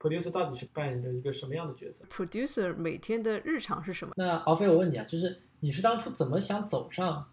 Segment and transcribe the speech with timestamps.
[0.00, 4.14] producer 到底是扮演着一个什么样的角色？producer 每天的日常是什么？
[4.16, 7.28] 那敖飞，我问你啊，就是你是当初怎么想走上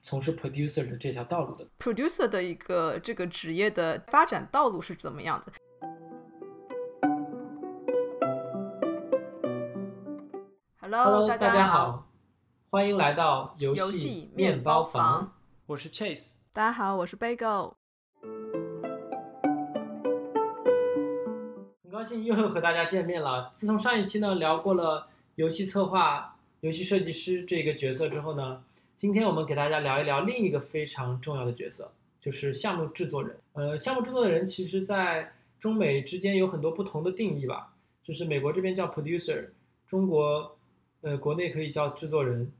[0.00, 5.52] 从事 producer 的这条道路的？producer 的一个这个职业的发展道路是怎么样子
[10.80, 12.08] ？Hello，大家好，
[12.70, 15.34] 欢迎来到游戏面包房，
[15.66, 16.32] 我是 Chase。
[16.54, 17.74] 大家好，我是 Bagel。
[22.06, 23.50] 兴又和大家见面了。
[23.54, 28.62] 自从上一期呢聊过了游戏策划、游戏设计师这个角色之后呢，
[28.96, 31.90] 今天我们给大家聊一聊另一个非常重要的角色，
[32.20, 33.36] 就是项目制作人。
[33.54, 37.74] 呃，项目制作人其实在中美之间有很多不同的定义吧，
[38.04, 39.48] 就是美国这边叫 producer，
[39.88, 40.56] 中国
[41.00, 42.52] 呃国内可以叫制作人，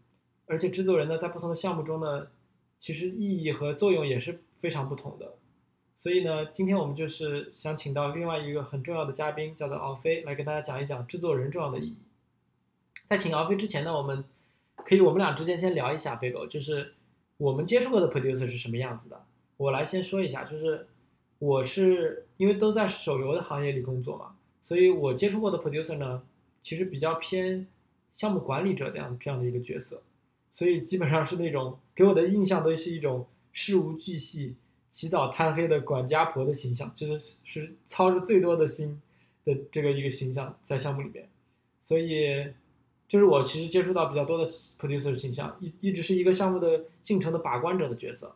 [0.47, 2.27] 而且制作人呢在不同的项目中呢，
[2.80, 5.34] 其实意义和作用也是非常不同的。
[5.98, 11.96] 所以呢，今天我们就是想请到另外一个很重要的嘉宾，叫做敖飞，来跟大家讲一讲制作人重要的意义。
[13.06, 14.24] 在请敖飞之前呢，我们
[14.77, 16.94] 可以我们俩之间先聊一下，贝狗，就是
[17.39, 19.24] 我们接触过的 producer 是什么样子的。
[19.56, 20.86] 我来先说一下，就是
[21.41, 26.22] 我是因为都在手游的行业里工作嘛，所以我接触过的 producer 呢，
[26.62, 27.67] 其实比较偏
[28.14, 30.02] 项目管理者这样这样的一个角色，
[30.55, 34.55] 所以基本上是那种给我的印象都是一种事无巨细。
[34.97, 38.98] 起早贪黑的管家婆的形象，就是是操着最多的心
[39.44, 41.28] 的这个一个形象在项目里面，
[41.83, 42.47] 所以
[43.06, 48.34] 就是我其实接触到比较多的 producer 形象，一一直是一个项目的进程的把关者的角色，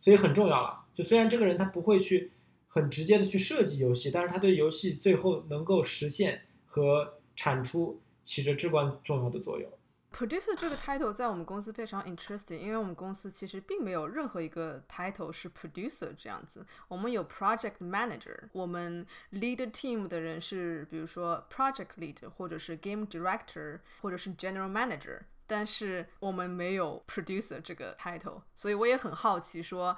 [0.00, 0.82] 所以很重要了。
[0.94, 2.30] 就虽然这个人他不会去
[2.68, 9.70] 很直接的去设计游戏，但是他对游戏最后能够实现和产出起着至关重要的作用。
[10.10, 16.66] Producer 这个 title 在我们公司非常 interesting，因为我们公司其实并没有任何一个 title 是 producer 这样子。
[16.88, 29.96] 我们有 project manager，我们 lead team 的人是比如说 project lead，或者是 game director，或者是 general manager，但是我们没有 producer 这个 title，所以我也很好奇说。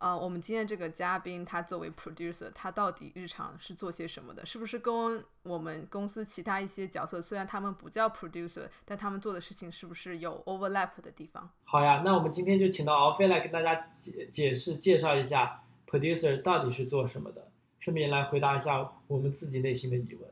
[0.00, 4.46] 啊，我们今天这个嘉宾，他作为 producer，他到底日常是做些什么的？
[4.46, 11.50] 是不是跟我们公司其他一些角色，虽然他们不叫 producer，但他们做的事情是不是有 overlap 的地方？
[11.64, 20.30] 好呀，那我们今天就请到敖飞来跟大家解解释、介绍一下 producer 到底是做什么的，顺便来回答一下我们自己内心的疑问。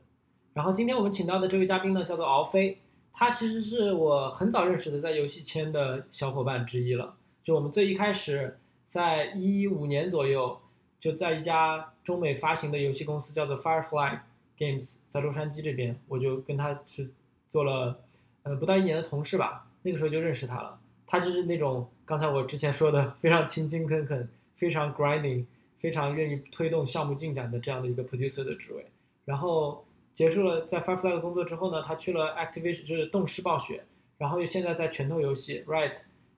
[0.53, 2.81] 然后今天我们请到的这位嘉宾呢，叫做敖飞，
[3.13, 8.58] 他其实是我很早认识的在游戏圈的小伙伴之一了，就我们最一开始。
[8.89, 10.59] 在一五年左右，
[10.99, 14.19] 就在一家中美发行的游戏公司叫做 Firefly
[14.57, 17.07] Games，在洛杉矶这边，我就跟他是
[17.51, 17.99] 做了，
[18.41, 19.67] 呃，不到一年的同事吧。
[19.83, 20.79] 那个时候就认识他了。
[21.05, 25.45] 他就是那种刚才我之前说的非常勤勤恳恳、非常 grinding、
[25.79, 28.83] 非常愿意推动项目进展的这样的一个 producer 的职位。
[29.23, 29.85] 然后
[30.15, 33.83] 结束了在 Firefly 的工作之后呢，他去了 Activision，就是动视暴雪，
[34.17, 35.93] 然后又现在在拳头游戏 Riot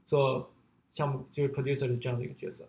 [0.06, 0.52] 做。
[0.92, 2.66] 项目就是 producer 的这样的一个角色，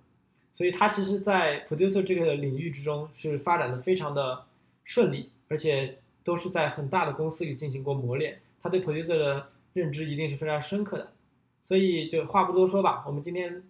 [0.55, 4.45] 所以他其实，在 producer 这个领域之中是发展的非常的
[4.85, 11.13] 顺利，而且都是在很大的公司里进行过磨练，他对 producer 的认知一定是非常深刻的。
[11.65, 13.63] 所以就话不多说吧，我们今天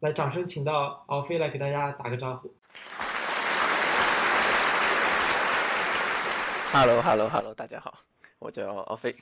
[0.00, 2.52] 来掌声请到敖飞来给大家打个招呼。
[6.72, 7.94] Hello，Hello，Hello，大家好，
[8.40, 9.14] 我叫敖飞。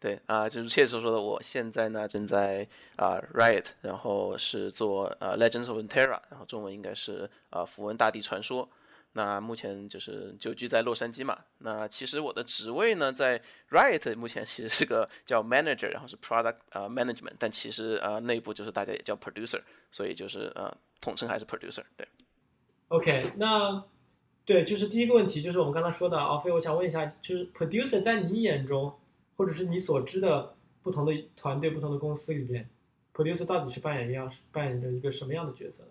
[0.00, 2.66] 对啊，就是切所说的，我现在呢正在
[2.96, 8.66] 啊 Riot，然后是做呃 Legends of Terra，然后中文应该是啊符文大地传说。
[9.12, 11.36] 那目前就是久居在洛杉矶嘛。
[11.58, 13.38] 那其实我的职位呢在
[13.68, 21.82] Riot 目前其实是个叫 Manager，然后是 Product 啊 Management，但其实呃内部就是大家也叫 Producer，所以就是呃统称还是 Producer。
[21.96, 22.08] 对。
[22.88, 23.84] OK，那
[24.46, 28.96] 对，就是第一个问题就是我们刚才说的，阿飞，我想问一下，就是 Producer 在你眼中？
[29.40, 32.68] 或者是你所知的不同的团队、不同的公司里边
[33.14, 35.82] ，producer 到底是扮演一样扮演着一个什么样的角色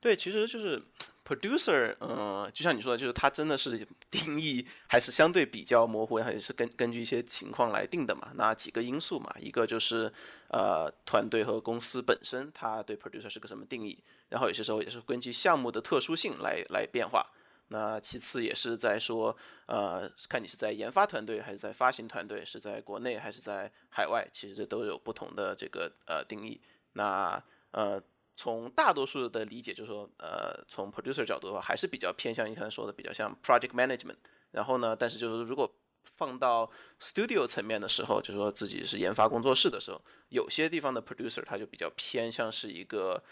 [0.00, 0.82] 对，其实就是
[1.24, 8.32] producer，嗯，就像你说的，就是它真的是定义还是相对比较模糊，还是根根据一些情况来定的嘛。
[8.34, 10.12] 那几个因素嘛，一个就是
[10.48, 17.24] 呃团队和公司本身它对 producer 是个什么定义，然后有些时候也是根据项目的特殊性来来变化。
[17.68, 19.34] 那其次也是在说，
[19.66, 26.60] 呃，看你是在研发团队还是在发行团队，是在国内还是在海外，其实这都有不同的这个呃定义。
[26.92, 28.02] 那呃，
[28.36, 34.16] 从大多数的理解，就是说，呃，从 producer 角度的话，还是比较偏向你刚才说的，比较像 project management。
[34.50, 35.74] 然后呢，但是就是如果
[36.04, 36.70] 放到
[37.00, 39.98] studio 层面的时候，就是说自己是研发工作室的时候，
[40.28, 43.22] 有些地方的 producer 他就比较偏向是一个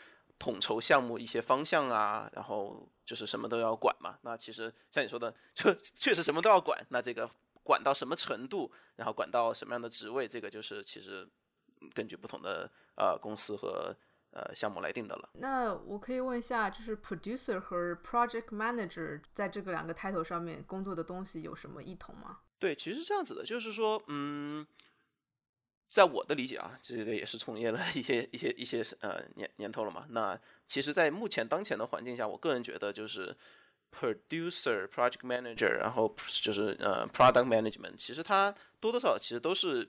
[0.40, 4.18] 统筹项目一些方向啊，然后就是什么都要管嘛。
[4.22, 6.84] 那其实像你说的，就确实什么都要管。
[6.88, 7.30] 那这个
[7.62, 11.28] 管到什么程度，然后管到什么样的职位，这个就是其实
[11.92, 13.94] 根据不同的呃公司和
[14.30, 15.28] 呃项目来定的了。
[15.34, 22.38] 那我可以问一下，就是 producer 和 project manager 在这个两个 title 上面工作的东西有什么异同吗？
[22.58, 24.66] 对，其实这样子的，就是说，嗯。
[25.90, 30.06] 在我的理解啊，这个也是从业了一些一些一些呃年年头了嘛。
[30.10, 33.36] 那其实，在目前当前的环境下，我个人觉得就是
[33.92, 39.84] producer、project manager，然后就是呃 product management，其实它多多少少其实都是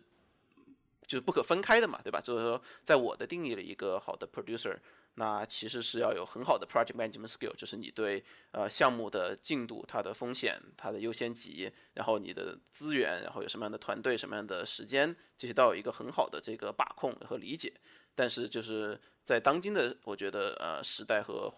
[1.06, 2.20] 就是不可分开的嘛，对吧？
[2.20, 4.78] 就是说，在我的定义里，一个好的 producer。
[5.16, 17.74] 那其实是要有很好的 project management skill，就是你对呃项目的进度、它的风险、它的优先级，然后你的资源，然后有什么样的团队、什么样的时间，这些都有一个很好的这个把控和理解。
[18.16, 21.54] 但是就是在当今的我觉得呃时代和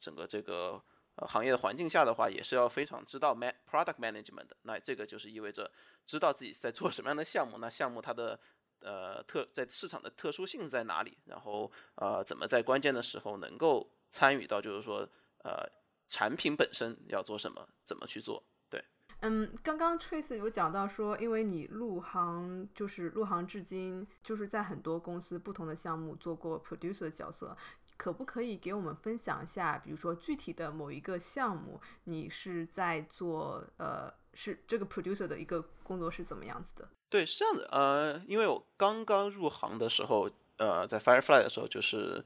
[0.00, 0.82] 整个这个
[1.14, 4.56] 呃行业的环境下的话，也是要非常知道 man product management 的。
[4.62, 5.70] 那这个就是意味着
[6.06, 8.38] 知道自己在做什么样的项目，那项目它的。
[8.80, 11.16] 呃，特在市场的特殊性在哪里？
[11.24, 14.60] 然后呃，怎么在关键的时候能够参与到？
[14.60, 15.08] 就是说，
[15.44, 15.66] 呃，
[16.08, 18.42] 产品本身要做什么，怎么去做？
[18.68, 18.84] 对，
[19.20, 27.56] 嗯，刚刚 Trace 有讲到说，因为你入行就是入行至今，就是在很多公司不同的项目做过 producer 角色，
[27.96, 29.78] 可不可以给我们分享一下？
[29.78, 36.88] 比如说具体的某一个项目，你是在做呃，是这个 producer 的一个工作是怎么样子的？
[37.08, 37.66] 对，是这样子。
[37.72, 42.24] 呃，因为我刚刚入行的时候，呃，在 Firefly 的时候，就是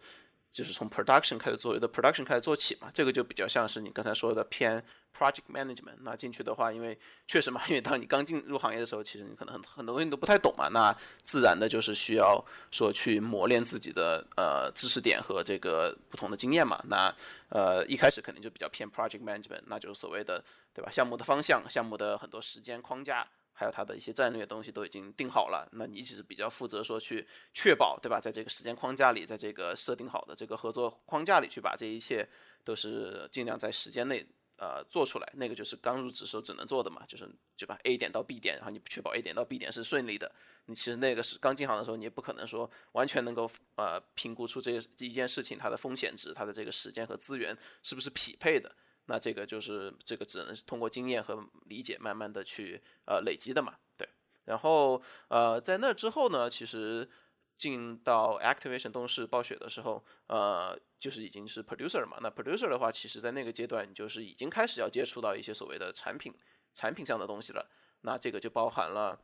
[0.52, 2.90] 就是从 production 开始做，有的 production 开始做起嘛。
[2.92, 4.82] 这个就比较像是你刚才说的偏
[5.16, 5.96] project management。
[6.00, 10.68] 那进去的话，因为确实嘛，因为当你刚进入行业的时候，其实你可能很很多东西你都不太懂嘛。
[10.68, 10.94] 那
[11.24, 16.82] 自然的就是需要说去磨练自己的呃知识点和这个不同的经验嘛。
[16.88, 17.14] 那
[17.48, 20.42] 呃一开始肯定就比较偏 project management，那就是所谓的
[20.74, 20.90] 对吧？
[20.90, 23.26] 项目的方向、项目的很多时间框架。
[23.60, 28.18] 还有它的一些战略东西都已经定好了，那你只是比较负责说去确保，对吧？
[28.18, 32.26] 在这个时间框架里，在这个设定好的这个合作框架里，去把这一切
[32.64, 34.26] 都是尽量在时间内
[34.56, 35.30] 呃做出来。
[35.34, 40.32] 那个就是刚入职时候只能做的嘛，就是就把 A 点到 B 点，然后你确保 A 点到 B 点是顺利的。
[40.64, 48.74] 你其实那个是刚进行的时候，你也不可能说完全能够呃评估出这一件事情它的风险值，它的这个时间和资源是不是匹配的。
[49.10, 54.08] 那这个就是这个只能是通过经验和理解慢慢的去呃累积的嘛，对。
[54.44, 57.10] 然后呃在那之后呢，其实
[57.58, 62.18] 进到 Activation 动视暴雪的时候，呃就是已经是 Producer 嘛。
[62.22, 66.32] 那 Producer 的话，其实在那个阶段，你就是已经开始要接触到一些所谓的产品
[66.72, 67.68] 产品上的东西了。
[68.02, 69.20] 那这个就包含了。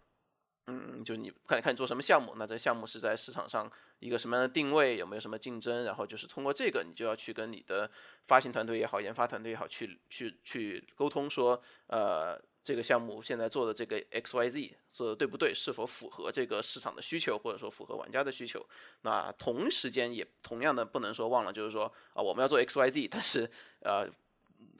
[0.69, 3.71] 嗯，就你看看你做什么项目，那这项目是在市场上
[4.01, 7.89] 一个什么样的定位，有没有什么竞争，然后就是通过这个，你就要去跟你的
[8.25, 18.67] 发行团队也好，研发团队也好，去去去沟通，说，呃，这个项目现在做的这个 X Y Z 做的对不对，是否符合这个市场的需求，或者说符合玩家的需求。
[19.03, 23.49] 那同时间也同样的不能说忘了，就是说啊，我们要做 X Y Z，但是
[23.81, 24.09] 呃，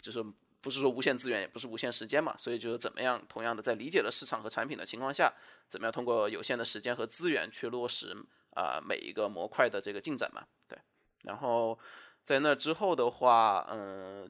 [0.03, 0.25] 就是。
[0.67, 5.33] 不是说无限资源，也不是无限时间嘛，所以就是怎么样，同样的在理解了市场和产品的情况下，
[5.69, 8.13] 怎么样通过有限的时间和资源去落实
[8.57, 10.77] 啊每一个模块的这个进展嘛，对。
[11.23, 11.79] 然后
[12.25, 14.29] 在那之后的话，嗯，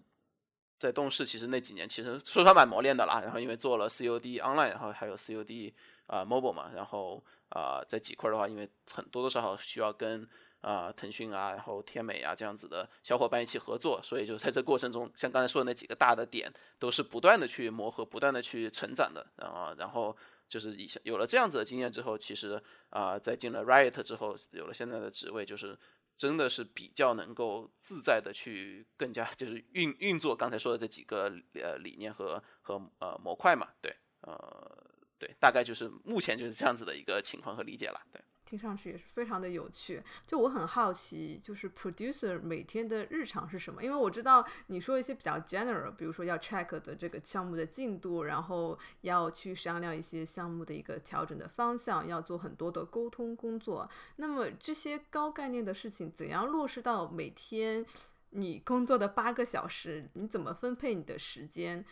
[0.78, 3.22] 在动视其实那几年其实说实话蛮磨练的啦。
[3.22, 5.72] 然后因为做了 COD Online，然后还有 COD
[6.06, 10.28] 啊 Mobile 嘛，然后啊在几块的话，因为很多多少少需要跟。
[10.60, 19.24] 啊，腾讯啊，然后天美啊，这样子的小伙伴一起合作，所以就在这过程中，像刚才说的那几个大的点，都是不断的去磨合，不断的去成长的。
[19.36, 20.16] 啊，然后
[20.48, 22.60] 就是以有了这样子的经验之后，其实
[22.90, 25.78] 啊，在进了 Riot 之后，有了现在的职位，就是
[26.16, 34.84] 真的是比较能够自在的去更加就是运运作刚才说的这几个呃理念和和呃模块嘛，对，呃，
[35.18, 38.20] 对，大概就是目前就是这样子的一个情况和理解了，对。
[38.46, 43.82] 听上去也是非常的有趣，就我很好奇，就是 producer 每天的日常是什么？
[43.82, 53.90] 因为我知道你说一些比较 general，比如说要 check 的这个项目的进度，然后要去商量一些项目的一个调整的方向，要做很多的沟通工作。
[54.16, 57.84] 那么这些高概念的事情怎样落实到每天
[58.30, 60.08] 你工作的八个小时？
[60.12, 61.84] 你怎么分配你的时间？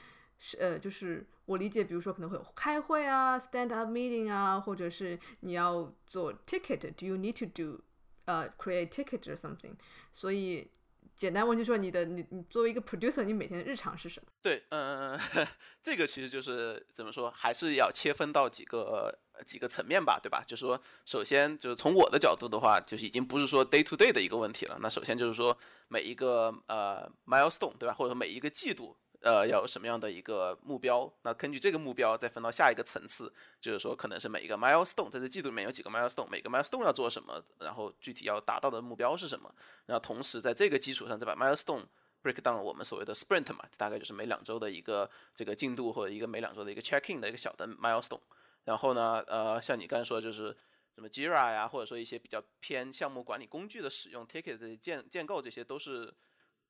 [0.47, 7.81] 是呃，就是我理解，比如说可能会有开会啊，stand up meeting 啊，或者是你要做 ticket，do you need to do
[8.27, 9.73] 呃 create ticket or something？
[10.13, 10.71] 所以
[11.17, 14.29] 简单问题说，你的你你作为一个 producer，你每天的日常是什么？
[14.43, 15.19] 对，嗯，
[15.83, 20.45] 这个其实就是怎么说，还是要切分到几个几个层面吧，对吧？
[20.47, 24.79] 就是说，首先就是从我的角度的话，就是已经不是说 day to day 的一个问题了。
[24.83, 25.57] 那首先就是说
[25.89, 27.95] 每一个呃 milestone，对吧？
[27.95, 28.95] 或者说每一个季度。
[29.25, 31.11] 呃，要什么样的一个目标？
[31.23, 39.51] 那根据这个目标再分到下一个层次，就是说可能是每一个 milestone，在这季度里面有几个 milestone，每个 milestone 要做什么，然后具体要达到的目标是什么？
[39.87, 41.85] 然后同时在这个基础上再把 milestone
[42.23, 48.21] break down 我们所谓的 sprint 嘛，大概就是每两周的一个这个进度或者一个每两周的一个 check in 的一个小的 milestone。
[48.65, 50.55] 然后呢，呃，像你刚才说就是
[50.95, 56.13] 什么 Jira 呀，或者说一些比较偏项目管理工具的使用，ticket 这些建建构这些都是。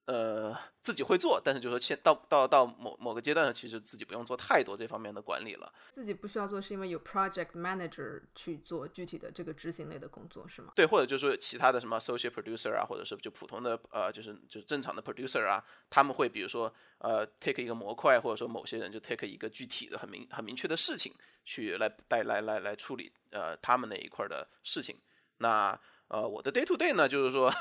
[0.07, 5.73] 呃，自己会做，但是就是说，现到到到某某个阶段，其实自己不用做太多这方面的管理了。
[5.93, 10.75] 自己不需要做，是因为有 project manager 去做具体的这个执行类的工作，是吗？
[10.77, 21.15] 对，或者就是说其他的什么 associate producer 啊，或者是就普通的呃，就是就是正常的 producer 啊，他们会比如说呃 take 一个模块，或者说某些人就 take 一个具体的很明很明确的事情
[21.47, 24.99] 去来带来来来处理呃他们那一块的事情，
[25.39, 25.81] 那。
[26.09, 27.53] 呃，我的 day to day 呢，就是说，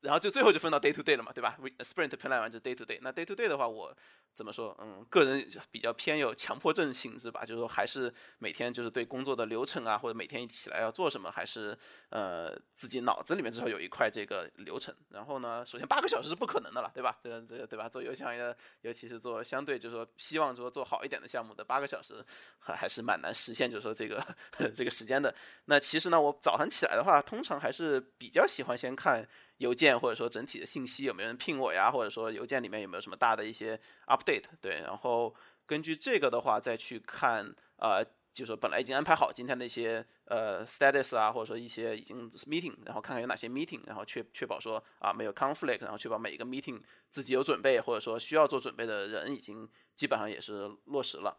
[0.00, 2.98] 然后就最后就分到 day to day 了嘛，对吧？sprint plan 完就 day to day。
[3.02, 3.94] 那 day to day 的话，我
[4.34, 4.76] 怎么说？
[4.80, 11.76] 嗯，个人比较偏有强迫症性质吧，就是说还是每天就是对工作的流程啊，或者每天一起来要做什么，还是
[12.10, 14.94] 呃自己脑子里面至少有一块这个流程。
[15.10, 17.18] 然后呢，首先八个小时是不可能的了，对吧？
[17.22, 17.88] 这个这个对吧？
[17.88, 22.24] 做游戏行业，尤其是做相对就是说希望说做好一点的项目的八个小时
[22.58, 24.24] 还还是蛮难实现，就是说这个
[24.74, 25.34] 这个时间的。
[25.66, 29.28] 那其实呢，我早上起来的话，通常还是比较喜欢先看。
[29.62, 31.90] 邮件或者说整体的信息有没有人聘我呀？
[31.90, 34.44] 或者说邮件里面有没有什么大的一些 update？
[34.60, 35.32] 对，然后
[35.64, 38.04] 根据这个的话再去看，呃，
[38.34, 51.38] 就是本来已经安排好今天的一些呃 status 啊，或者说一些已经 meeting，然后看看有哪些 meeting，然后确确保说啊没有 conflict，然后确保每一个 meeting 自己有准备，或者说需要做准备的人已经基本上也是落实了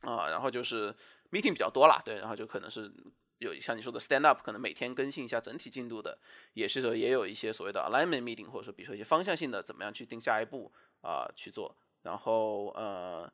[0.00, 0.92] 啊，然后就是
[1.30, 2.92] meeting 比较多了，对，然后就可能是。
[3.44, 6.18] 有像你说的 stand up，可能每天更新一下整体进度的，
[6.54, 10.72] 也是说也有一些所谓的 alignment meeting，或者说比如说一些方向性的，怎么样去定下一步
[11.02, 11.76] 啊去做。
[12.02, 13.32] 然后呃，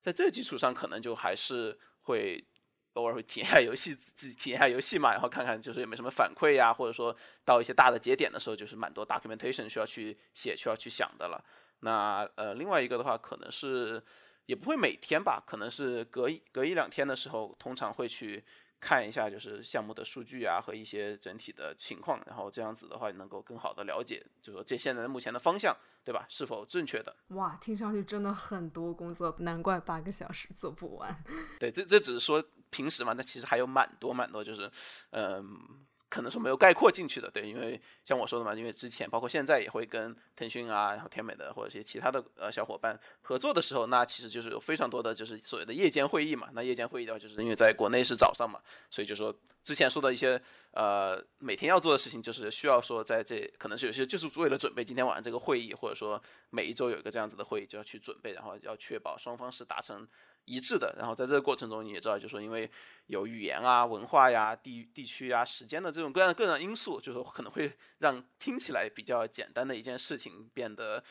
[0.00, 2.44] 在这基础上，可能就还是会
[2.92, 11.44] 偶尔会体验下游戏，自己体验下游戏嘛，然后看看就是有没有什么反馈呀，或者说到一些大的节点的时候，就是蛮多 documentation 需要去写，需要去想的了。
[11.80, 14.00] 那呃，另外一个的话，可能是
[14.46, 18.44] 也不会每天吧，可能是隔一隔一两天的时候，通常会去。
[18.82, 25.72] 看一下就是项目的数据啊和一些整体的情况，然后这样子的话能够更好的了解，就说这现在目前的方向，
[26.04, 26.26] 对吧？
[26.28, 27.14] 是否正确的？
[27.28, 31.24] 哇，听上去真的很多工作，难怪八个小时做不完。
[31.60, 34.68] 对，这这只是说平时嘛，那其实还有蛮多蛮多，就是
[35.10, 35.86] 嗯。
[36.12, 46.50] 可能是没有概括进去的，对，因为像我说的嘛，因为之前包括现在也会跟腾讯啊，然后天美的或者一些其他的呃小伙伴合作的时候，那其实就是有非常多的就是所谓的夜间会议嘛。
[46.52, 50.38] 那夜间会议的话，就是因为在国内是早上嘛，所以就说之前说的一些
[50.72, 60.06] 呃每天要做的事情，就是需要说在这可能是有些就是为了准备今天晚上这个会议，或者说每一周有一个这样子的会议就要去准备，然后要确保双方是达成。
[60.44, 62.70] 一致的，然后在这个过程中，你也知道，就是说，因为
[63.06, 71.02] 有语言啊、文化呀、地地区啊、时间的这种各样各样因素，就是可能会让听起来比较简单的一件事情变得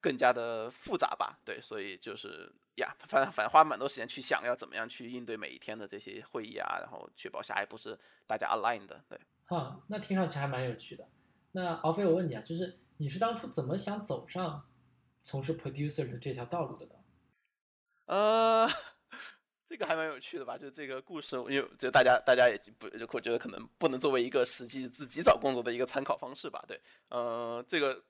[0.00, 1.38] 更加的复杂吧。
[1.44, 9.02] 对，所以就是呀，反正反正花蛮多时间去想要怎么样去应对每一天的这些会议啊，然后确保下一步是大家 aligned 的。
[9.08, 11.08] 对，哈，那听上去还蛮有趣的。
[11.52, 14.64] 那敖飞，我问你啊，就是你是当初怎么想走上
[15.22, 16.92] 从事 producer 的这条道路的呢？
[18.10, 18.68] 呃，
[19.64, 20.58] 这个还蛮有趣的吧？
[20.58, 26.60] 就这个故事，因为就大家大家也不，我觉得可能不能作为一个实际自己找工作的一个参考方式吧。
[26.66, 28.02] 对，呃，这个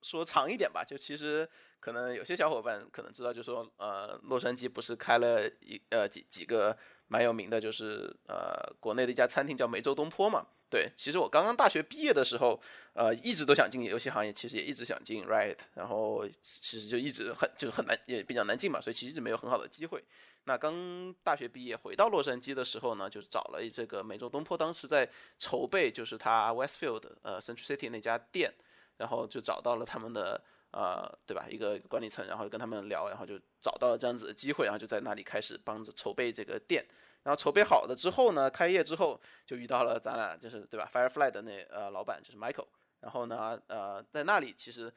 [0.00, 1.46] 说长一点吧，就其实
[1.80, 6.74] 可能有些小伙伴可能知道，就说呃，洛杉矶不是开了一呃几几个
[7.08, 10.46] 蛮有名的，就是呃国内的一家餐厅叫梅州东坡嘛。
[10.72, 12.58] 对，其实我刚刚大学毕业的时候，
[12.94, 20.02] 呃，一直都想进游戏行业，其实也一直想进 Riot，然后其实就一直很就是很难，也比较难进嘛，所以其实一直没有很好的机会。
[20.44, 25.06] 那刚大学毕业回到洛杉矶的时候呢，就找了这个美洲东坡，当时在
[25.38, 28.50] 筹备就是他 Westfield 呃 Central City 那家店，
[28.96, 36.82] 然后就找到了他们的呃对吧一个管理层，然后跟他们聊，然后就找到了这样子的机会，然后就在那里开始帮着筹备这个店。
[37.22, 42.66] 然后筹备好了之后呢，开业之后就遇到了咱俩，就是对吧？Firefly 的那呃老板就是 Michael。
[43.00, 44.92] 然后呢，呃，在那里其实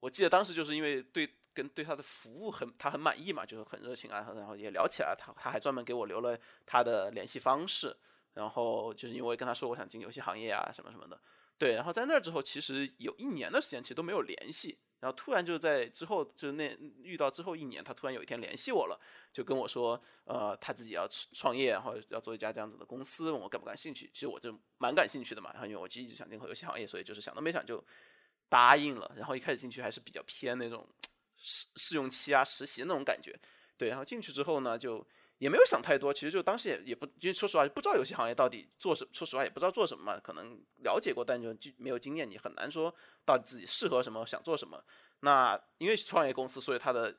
[0.00, 7.96] 我记得当时就是因为对跟对他的服务很他很满意嘛，就是很热情啊，然后也聊起来，他他还专门给我留了他的联系方式。
[8.34, 11.16] 然后就是因为跟他说我想进游戏行业啊什么什么的，
[11.56, 14.76] 对，然后在那之后，其实有一年的时间其实都没有联系。
[15.04, 18.98] 然后突然就在之后，就那遇到之后一年，他突然有一天联系我了，
[19.34, 24.10] 就跟我说，呃，他自己要创业，然后要做一家这样子的公司，问我感不感兴趣。
[24.14, 27.84] 其实我就蛮感兴趣的嘛，然后因为我其实一直想进口游戏行业，所以就是想都没想就
[28.48, 29.12] 答应了。
[29.14, 30.88] 然后一开始进去还是比较偏那种
[31.36, 33.38] 试试用期啊、实习那种感觉，
[33.76, 33.90] 对。
[33.90, 35.06] 然后进去之后呢，就。
[35.44, 42.90] 也没有想太多，其实就当时也也不，因为说实话不知道游戏行业到底做什，说实话也不知道做什么嘛，可能了解过，但就就没有经验，你很难说
[43.26, 44.82] 到底自己适合什么，想做什么。
[45.20, 47.14] 那因为创业公司，所以它的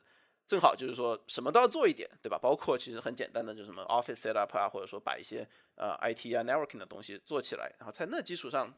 [0.48, 2.39] 正好就是说什么都要做一点，对吧？
[2.41, 8.74] 包括其实很简单的，就什么 Office setup 啊，或者说把一些呃 IT 啊 networking 的东西做起来，然后在那基础上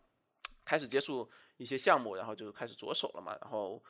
[0.65, 3.81] 开始接触一些项目，然后就开始着手了嘛，然后。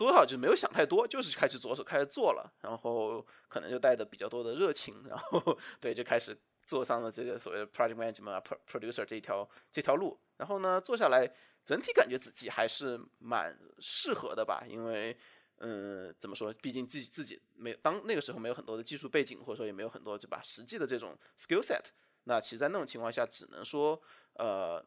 [0.00, 10.18] 多少就没有想太多，就是开始着手开始做了，然后可能就带着比较多的热情，然后 对就开始做上了这个所谓的 project management producer 这一条这条路。
[10.38, 11.30] 然后呢，做下来
[11.66, 15.14] 整体感觉自己还是蛮适合的吧，因为
[15.58, 21.84] 嗯，怎么说，毕竟自己自己没当那个时候没有很多的技术背景，或者说也没有很多对吧实际的这种 skill set。
[22.24, 24.00] 那其实，在那种情况下，只能说
[24.36, 24.82] 呃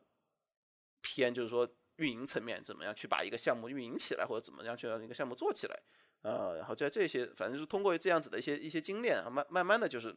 [1.01, 1.69] 偏就是说。
[2.03, 5.79] 运营层面怎么样去把一个项目运营起来，或者怎么样去让一个项目做起来，
[6.21, 10.13] 呃，然后在这些，反正就是通过这样子的一些一些经验，慢慢慢的就是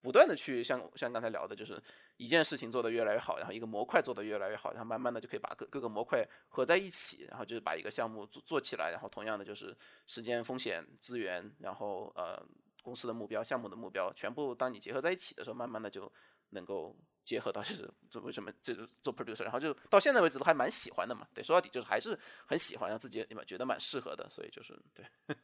[0.00, 1.82] 不断的去像像刚才聊的，就是
[2.16, 12.40] 一件事情做得越来越好，然后一个模块做得越来越好，然后慢慢的就可以把各各个模块合在一起，然后就是把一个项目做做起来，然后同样的就是时间、风险、资源，然后呃
[12.82, 16.12] 公司的目标、项目的目标，全部当你结合在一起的时候，慢慢的就
[16.50, 16.96] 能够。
[17.26, 21.26] 结合到 就是做为什么这个做 producer，然后就到现在为止都还蛮喜欢的嘛。
[21.34, 25.04] 对，说到底就是还是很喜欢，让自己你们觉得蛮适合的，所以就是对。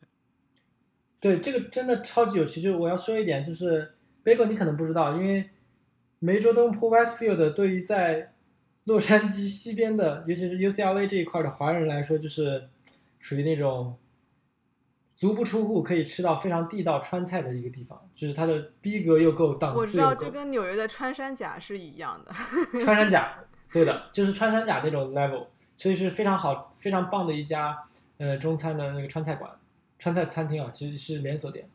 [1.21, 2.63] 对，这个真的超级有趣。
[2.63, 5.51] 就我要说一点，就是 Bagel 你可能不知道，因为
[6.21, 8.35] 梅州东铺 Westfield 对于在
[8.85, 12.69] 洛杉矶西边的，尤其是 UCLA 这一块的华人来说，就是
[13.19, 13.99] 属于那种。
[15.23, 22.33] 足不出户可以吃到非常地道川菜的一个地方，就是它的逼格又够，档次我知道，就跟纽约的穿山甲是一样的。
[22.83, 23.33] 穿山甲，
[23.73, 27.79] 对的，就是穿山甲那种 level，所以是非常好、非常棒的一家
[28.19, 29.49] 呃中餐的那个川菜馆、
[29.97, 31.71] 川菜餐厅啊，其实是连锁店。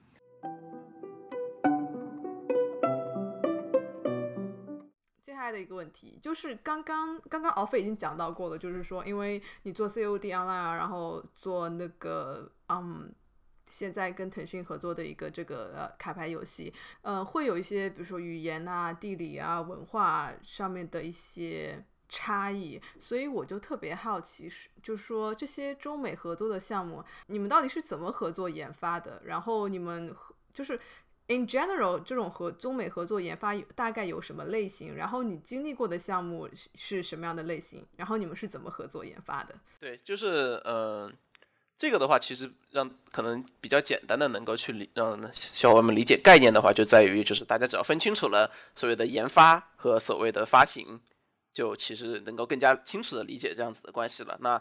[5.21, 13.09] 接下来的一个问题就是，刚刚刚刚敖飞已经讲到过了，就是说，因为你做 COD online 啊，然后做那个嗯。
[13.69, 24.49] 现在跟腾讯合作的一个这个呃卡牌游戏，呃，会有一些比如说语言啊、地理啊、文化上面的一些差异，所以我就特别好奇，
[24.81, 29.21] 就是说这些中美合作的项目，你们到底是怎么合作研发的？
[29.25, 30.15] 然后你们
[30.53, 30.79] 就是
[31.27, 34.95] in general 这种和中美合作研发大概有什么类型？
[34.95, 37.85] 然后你经历过的项目是什么样的类型？
[37.97, 39.55] 然后你们是怎么合作研发的？
[39.79, 40.27] 对，就是
[40.63, 41.11] 呃。
[41.77, 50.99] 这个的话，其实让可能比较简单的能够去理让小伙伴们理解概念的话，就在于就是大家只要分清楚了所谓的研发和所谓的发行，
[51.53, 54.35] 就其实能够更加清楚的理解这样子的关系了。
[54.41, 54.59] 那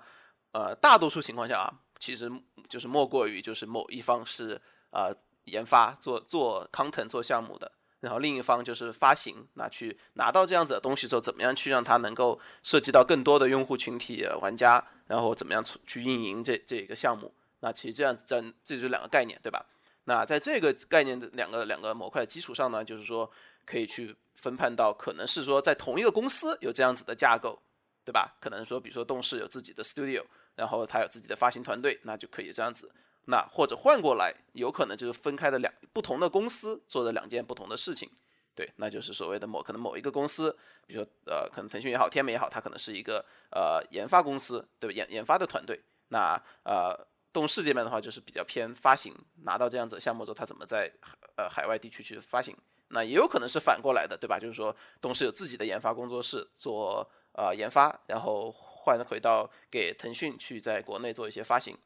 [0.53, 2.31] 呃，大多数情况下啊，其实
[2.69, 5.09] 就是莫过于就是某一方是啊
[5.45, 7.73] 研发做做 content 做项目的。
[8.07, 17.35] 然后另一方就是发行，那去拿到这样子的东西之后，怎么样去让它能够涉及到更多的用户群体、玩家，然后怎么样去运营这这个项目？
[17.59, 19.67] 那其实这样子，这这就是两个概念，对吧？
[20.05, 23.29] 那在这个概念的两个两个模块的基础上呢，就是说
[23.65, 27.59] 可以去分判到，可能是说在同一个公司有这样子的架构，
[28.05, 28.37] 对吧？
[28.41, 30.23] 可能说，比如说动视有自己的 studio，
[30.55, 32.89] 然后它有自己的发行团队，那就可以这样子。
[33.27, 38.11] 那或者换过来，有可能就是分开的两不同的公司做的两件不同的事情，
[38.55, 40.51] 对，那就是所谓的某可能某一个公司，
[40.87, 44.95] 比如说呃，可能腾讯也好，天美也好，它可能是一个呃研发公司，对吧？
[44.95, 45.81] 研研发的团队。
[46.09, 46.97] 那呃，
[47.33, 49.13] 动视这边的话就是比较偏发行，
[49.43, 50.91] 拿到这样子的项目之后，它怎么在
[51.37, 52.57] 呃海外地区去发行？
[52.89, 54.39] 那也有可能是反过来的，对吧？
[54.39, 61.77] 就是说动视有自己的研发工作室做呃研发，然后换回到给腾讯去在国内做一些发行。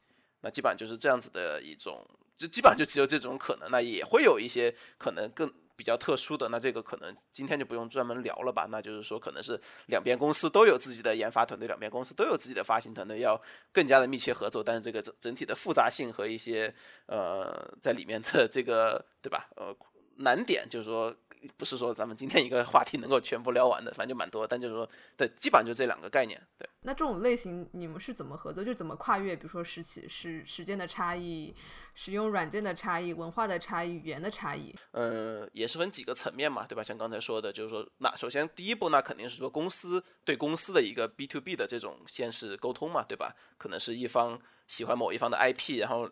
[0.41, 2.05] 那基本上就是这样子的一种，
[2.37, 3.69] 就基本上就只有这种可能。
[3.71, 8.67] 那也会有一些可能更比较特殊的，那这个可能今天就不用专门聊了吧。
[8.69, 14.63] 那就是说，可能是两边公司都有自己的研发团队，两边公司都有自己的发行团队，要更加的密切合作。
[14.63, 16.73] 但是这个整整体的复杂性和一些
[17.07, 19.49] 呃在里面的这个对吧？
[19.55, 19.75] 呃
[20.17, 21.15] 难点就是说，
[21.57, 24.45] 不是说咱们今天一个话题能够全部聊完的，反正就蛮多。
[24.45, 26.69] 但就是说，对，基本上就这两个概念，对。
[26.83, 28.63] 那这种类型你们是怎么合作？
[28.63, 29.35] 就怎么跨越？
[29.35, 31.53] 比如说时期、时时间的差异、
[31.93, 34.73] 使用软件的差异、文化的差异、语言的差异。
[34.91, 36.83] 呃，也是分几个层面嘛，对吧？
[36.83, 43.35] 像刚才说的，就是说，那首先第一步，那肯定是说公司对公司的一个 B to B 的这种先是沟通嘛，对吧？
[43.59, 46.09] 可能是一方喜欢某一方的 IP，然后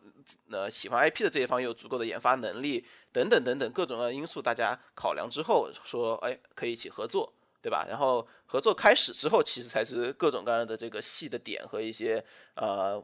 [0.52, 7.34] 呃喜欢 IP 的这一方有足够的研发能力，等等等等各种各样的因素，大家考量之后说，哎，可以一起合作。
[7.62, 7.86] 对吧？
[7.88, 12.24] 然后合作开始之后，其实才是各种各样的这个细的点和一些
[12.56, 13.04] 呃，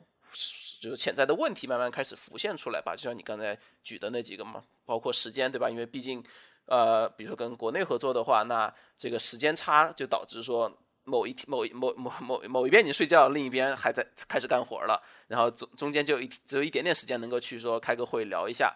[0.79, 2.95] 就是潜在的问题慢慢开始浮现出来吧。
[2.95, 5.69] 就像你刚才举的那几个嘛，包括时间，对吧？
[5.69, 6.23] 因为毕竟
[6.65, 10.71] 呃，比如说跟国内合作的话，那这个时间差就导致说
[11.03, 18.75] 某一天某某某某某一边你睡觉，另一边还在开始干活了，然后中中间就一只有一点点时间能够去说开个会聊一下，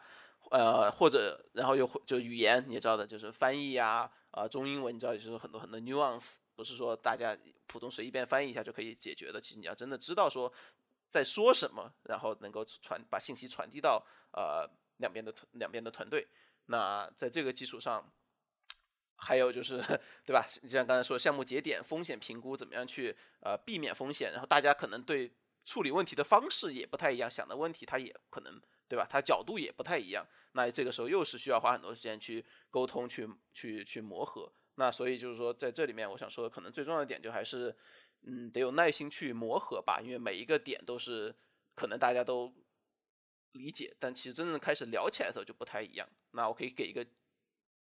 [0.49, 4.11] 呃，或者然后又就语言你知道的，就是翻译呀。
[4.31, 7.35] 啊，中英文你知道，就是很多很多 nuance，不是说大家
[7.65, 9.41] 普通随意便翻译一下就可以解决的。
[9.41, 10.53] 其实你要真的知道说
[11.09, 16.27] 在说什么，然后能够传把信息传递到呃两边的团两边的团队。
[16.67, 18.07] 那在这个基础上，
[19.15, 19.81] 还有就是
[20.23, 20.45] 对吧？
[20.61, 25.33] 你像刚才说项目节点风险评估怎么样去呃避免风险，然后大家可能对
[25.65, 29.05] 处理问题的方式也不太一样，想的问题它也可能对吧？
[29.09, 30.25] 它角度也不太一样。
[30.53, 34.51] 那这个时候又是需要花很多时间去沟通、去去去磨合。
[34.75, 37.75] 那所以就是说，在这里面，我想说的可能最重要的点就还是，
[38.23, 40.01] 嗯，得有耐心去磨合吧。
[40.01, 41.35] 因为每一个点都是
[41.75, 42.51] 可能大家都
[43.51, 46.09] 理解，但其实真正开始聊起来的时候就不太一样。
[46.31, 47.05] 那我可以给一个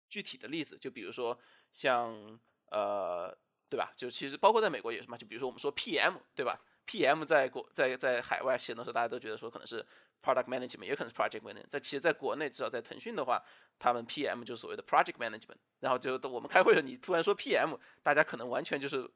[0.09, 1.39] 具体的例子，就比如说
[1.71, 2.39] 像
[2.71, 3.35] 呃，
[3.69, 3.93] 对吧？
[3.95, 5.17] 就其实包括在美国也是嘛。
[5.17, 9.85] 就比如说我们说 PM，对吧？PM 在国在在海外写的时候，大家都觉得说可能是。
[10.21, 13.41] Product management 也可能是 Project management，在其实，在国内至少在腾讯的话，
[13.79, 15.55] 他们 PM 就是所谓的 Project management。
[15.79, 19.09] 然后就我们开会了，你突然说 PM，大家可能完全就是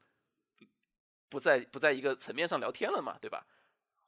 [1.28, 3.46] 不在不在一个层面上聊天了嘛，对吧？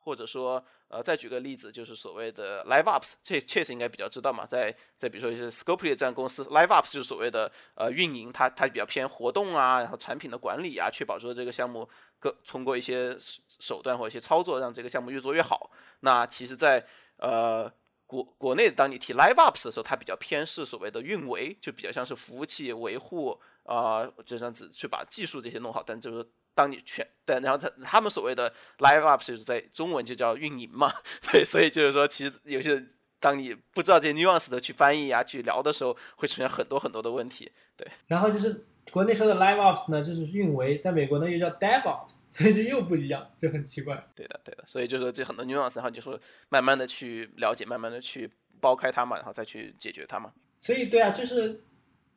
[0.06, 4.46] 或者说，呃，再举个例子，就是所谓的 Live Ops，这确实应该比较知道嘛。
[4.46, 11.88] 在在比如说一些 Scopely 这样公司，Live Ops 就是所谓的呃运营，它它比较偏活动啊，然后产品的管理啊，确保说这个项目
[12.20, 13.18] 各通过一些
[13.58, 15.72] 手段或一些操作，让这个项目越做越好。
[15.98, 17.68] 那其实，在呃
[18.06, 26.24] 国国内，当你提 Live Ops 的时候，它比较偏是所谓的运维，就比较像是服务器维护啊，这样子去把技术这些弄好，但就是。
[26.56, 30.90] 当你全对，然后他他们所谓的 live ups 就是在中文就叫运营嘛，
[31.30, 32.82] 对，所以就是说，其实有些
[33.20, 37.86] 当你不知道这些 nuance 的去翻译啊，去聊的时候，会出现很多很多的问题，对。
[38.08, 44.02] 然后就是国内说的 live ops 呢，就是运维，在美国呢又叫 dev ops，所以就又不一样，就很奇怪。
[44.14, 48.30] 对的，对的，所以就是说这很多 nuance，然后就说慢慢的去了解，慢慢的去
[48.62, 50.32] 剥开它嘛，然后再去解决它嘛。
[50.60, 51.62] 所以对啊，就是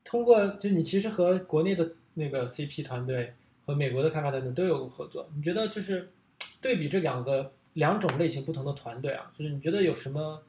[0.03, 3.33] 通过，就你其实和国内的那个 CP 团队。
[3.69, 6.09] 和美国的开发团队都有合作，你觉得就是
[6.59, 10.41] 对比这两个两种类型不同的团队啊，就是你觉得有什么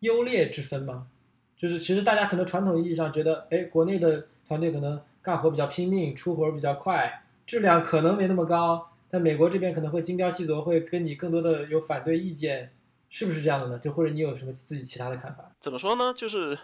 [0.00, 1.06] 优劣之分吗？
[1.56, 12.72] 就是其实大家可能传统意义上觉得，哎，国内的团队可能干活比较拼命，出活比较快，质量可能没那么高，但美国这边可能会精雕细琢，会跟你更多的有反对意见，
[13.08, 13.78] 是不是这样的呢？
[13.78, 15.50] 就或者你有什么自己其他的看法？
[15.60, 16.12] 怎么说呢？
[16.14, 16.58] 就是。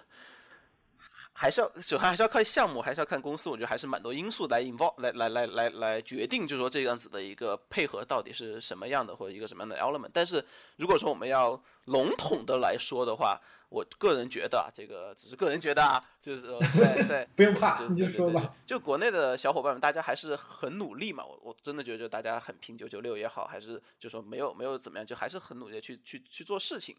[1.35, 3.49] 还是要首先还是要看项目，还是要看公司。
[3.49, 10.11] 我觉得还是蛮多因素来 involve 来来来来来决定，就是说这样子的一个配合到底是什么样的，或者一个什么样的 element。
[10.13, 10.45] 但是
[10.77, 13.41] 如果说我们要笼统的来说的话，
[13.71, 16.47] 我个人觉得啊，这个只是个人觉得啊，就是
[16.79, 18.55] 在在不用怕，你就说吧。
[18.67, 21.25] 就国内的小伙伴们，大家还是很努力嘛。
[21.25, 26.95] 我我真的觉得就大家很拼，九九六也好，还是就说没有没有怎么样，就还是很努力去去去做事情。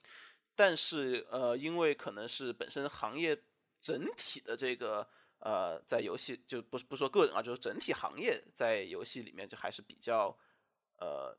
[0.55, 3.37] 但是呃，因为可能是本身行业。
[3.83, 5.05] 整体的这个
[5.39, 10.35] 呃，在游戏就不不说个人啊，就是整体行业在游戏里面就还是比较
[10.99, 11.37] 呃，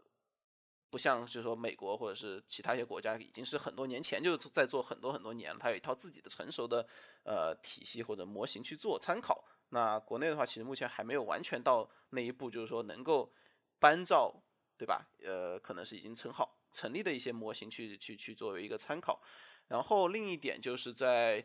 [0.90, 6.87] 不像就是说美国或者是其他一些国家已经是很多年前就在做很多很多年，它有一套自己的成熟的
[7.22, 9.42] 呃体系或者模型去做参考。
[9.70, 13.33] 那国内的话，其实目前还没有完全到那一步，就是说能够
[13.78, 14.30] 搬照
[14.76, 15.09] 对吧？
[15.24, 19.22] 呃，可能是已经成好成立的一些模型去去去作为一个参考。
[19.68, 21.42] 然后另一点就是在。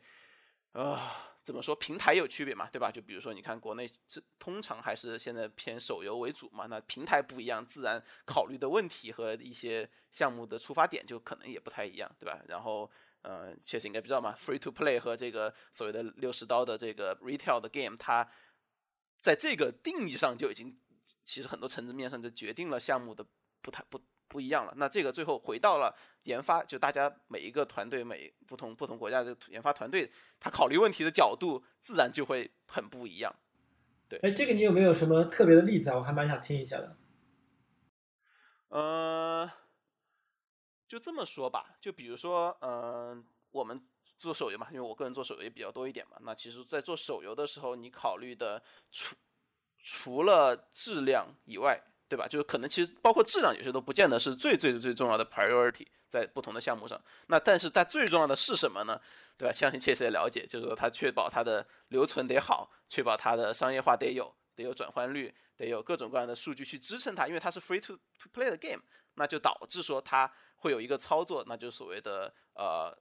[0.74, 1.76] 啊，怎么说？
[1.76, 2.92] 平台有区别嘛，对吧？
[2.92, 12.40] 就比如说，你看国内这通常还是现在偏手游为主嘛，那平台不一样，自然考虑的问题和一些项目的出发点就可能也不太一样，对吧？
[12.48, 12.90] 然后，
[13.24, 18.30] 呃，确实应该知道嘛，free to play 和这个所谓的六十刀的这个 retail 的 game，它
[19.22, 20.80] 在这个定义上就已经，
[21.26, 23.26] 其实很多层次面上就决定了项目的
[23.62, 24.00] 不太不。
[24.30, 33.36] 不一样了，那这个最后回到了研发，就大家每一个团队，每不同不同国家的研发团队，他考虑问题的角度自然就会很不一样。
[34.08, 35.98] 对，哎，这个你有没有什么特别的例子啊？
[35.98, 36.96] 我还蛮想听一下的。
[38.70, 39.52] 呃，
[40.88, 43.84] 就这么说吧，就比如说，嗯，我们
[44.18, 46.18] 做手游嘛，因为我个人做手游也比较多一点嘛。
[46.22, 48.62] 那其实，在做手游的时候，你考虑的
[48.92, 49.16] 除
[49.84, 52.28] 除了质量以外，对吧？
[52.28, 57.00] 就是可能其实包括质量，有些都不见得是最最最重要的 priority，在不同的项目上。
[57.28, 59.00] 那但是它最重要的是什么呢？
[59.38, 59.54] 对吧？
[59.54, 67.28] 相信切斯也了解，就是说它确保它的留存得好，确保它的商业化得有，得有转换率，得有各种各样的数据去支撑它。
[67.28, 68.82] 因为它是 free to to play 的 game，
[69.14, 72.92] 那就导致说它会有一个操作，那就是所谓的呃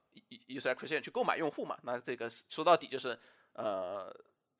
[0.47, 1.75] user acquisition 去购买用户嘛。
[1.81, 3.19] 那这个说到底就是
[3.53, 4.15] 呃。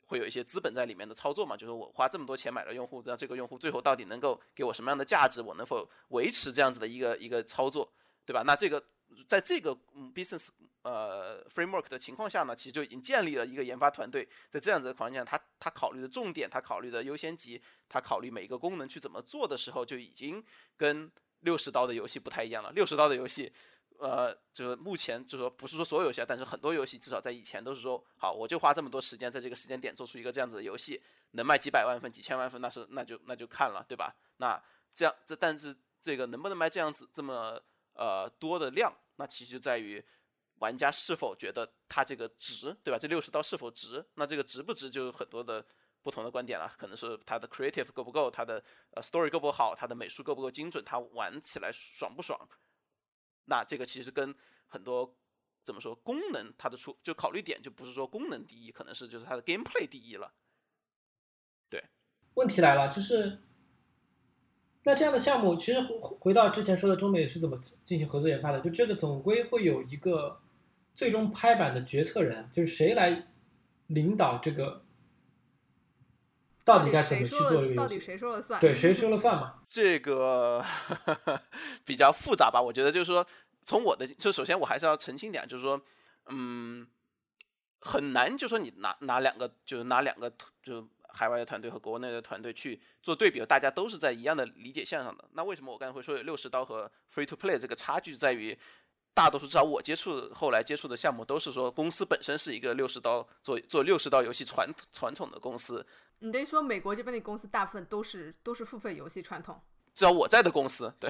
[0.09, 1.55] 会有一些资本在里面的操作嘛？
[1.55, 5.39] 就是我花这么多钱买了用户，那这个用户最后到底能够给我什么样的价值？
[5.39, 7.87] 我能否维持这样子的一个一个操作，
[8.25, 8.41] 对吧？
[8.43, 8.83] 那这个
[9.27, 9.77] 在这个
[10.15, 10.49] business
[10.81, 20.43] 呃 framework 的情况下呢，其实就已经建立了一个研发团队，在这样子的环境下，他他考虑的重点，他考虑的优先级，他考虑每一个功能去怎么做的时候，就已经
[20.75, 22.71] 跟六十刀的游戏不太一样了。
[22.71, 23.53] 六十刀的游戏。
[23.99, 34.15] 呃，就是目前就是说，不是说所有游戏，但是很多游戏至少在以前都是说，好，我就花这么多时间在这个时间点做出一个这样子的游戏，能卖几百万份、几千万份，那是那就那就看了，对吧？
[34.37, 34.61] 那
[34.93, 37.61] 这样这但是这个能不能卖这样子这么
[37.93, 40.03] 呃多的量，那其实就在于
[40.59, 42.97] 玩家是否觉得它这个值，对吧？
[42.97, 44.05] 这六十刀是否值？
[44.15, 45.65] 那这个值不值就有很多的
[46.01, 52.39] 不同的观点了，可能是它的 creative 够不够，它的呃 story 够不好，它的美术够不够精准，它玩起来爽不爽？
[53.49, 54.33] 那这个其实跟
[54.67, 55.17] 很多
[55.65, 60.31] 怎么说功能它的出就考虑点就不是说功能第一，可能是就是它的 gameplay 第一了。
[61.69, 61.83] 对，
[62.35, 63.41] 问题来了，就是
[64.83, 68.61] 那这样的项目其实回到之前说的中美是怎么进行合作研发的？
[68.61, 70.39] 就这个总归会有一个
[70.95, 73.27] 最终拍板的决策人，就是谁来
[73.87, 74.85] 领导这个？
[76.69, 77.75] 到底该怎么去做这个游戏？
[77.75, 78.61] 到底谁说了算？
[78.61, 79.55] 对，谁说了算嘛？
[79.67, 80.63] 这个
[81.83, 82.61] 比较复杂吧？
[82.61, 83.25] 我觉得就是说，
[83.65, 85.81] 从我的就首先我还是要澄清点，就是说，
[86.27, 86.87] 嗯，
[87.79, 95.25] 很难，就说你拿拿两个，就是拿两个，就海外的团队和国内的团队去做对比，大家都是在一样的理解线上的。
[95.33, 98.57] 那为什么我刚才会说有六十刀和 free to play 这个差距在于？
[99.11, 105.85] 大多数至少我接触后来接触的项目都是说公司本身是一个六十刀做做六十刀游戏传传统的公司。
[106.19, 109.59] 你等于说美国这边的公司大部分都是都是付费游戏传统？
[109.93, 111.09] 至少我在的公司，对，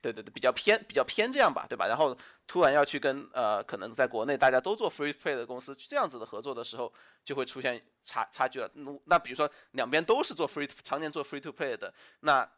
[0.00, 1.86] 对对对，比较偏比较偏这样吧，对吧？
[1.86, 6.92] 然后突然要去跟呃可能在国内大家都做 free play 的公司这样子的合作的时候，
[7.24, 8.70] 就会出现差差距了。
[9.04, 12.48] 那比如说两边都是做 free 常年做 free to play 的，那。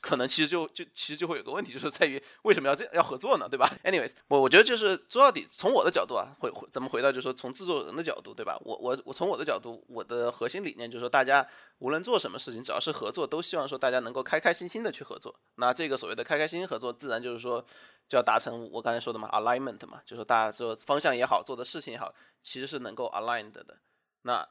[0.00, 3.46] 可能其实就就其实就会有个问题，就是在于为什么要这样要合作呢？
[3.46, 8.58] 对吧？Anyways，我我觉得就是说到底，从我的角度啊，回回咱们回到就是说从制作人的角度，对吧？
[8.64, 11.46] 我我我从我的角度，我的核心理念就是说，大家
[11.80, 15.38] 无论做什么事情，只要是合作，都希望说大家能够开开心心的去合作。
[15.56, 17.62] 那这个所谓的开开心心合作，自然就是说
[18.08, 23.78] 就要达成我刚才说的嘛，alignment 嘛，就是大家做方向也好，做的事情也好，其实是能够 aligned 的。
[24.22, 24.48] 那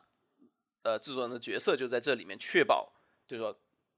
[0.84, 2.93] 呃，制作人的角色就在这里面确保，
[3.28, 3.58] 就是说。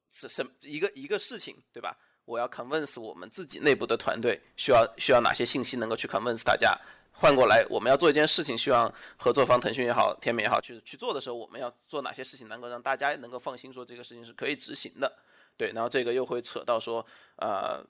[0.10, 1.98] 是什一个一个事情，对吧？
[2.26, 6.76] 我要 convince 我们自己内部的团队需要需要哪些信息能够去 convince 大家。
[7.18, 15.10] 换过来，我们要做一件事情，希望合作方腾讯也好，天美也好，去去做的时候，我们要做哪些事情能够让大家能够放心，说这个事情是可以执行的。
[15.56, 17.06] 对，然后这个又会扯到说，
[17.38, 17.82] 呃，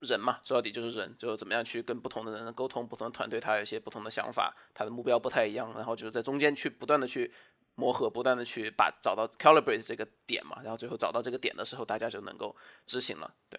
[0.00, 7.30] 人嘛，说到底就是人，就怎么样去跟不同的人沟通，不同的团队他有一些不同的想法，他的目标不太一样，然后就是在中间去不断的去。
[7.74, 12.54] 磨合，不断的去把找到 calibrate 这个点嘛，然后最后找到这个点的时候，大家就能够
[12.86, 13.32] 执行了。
[13.48, 13.58] 对，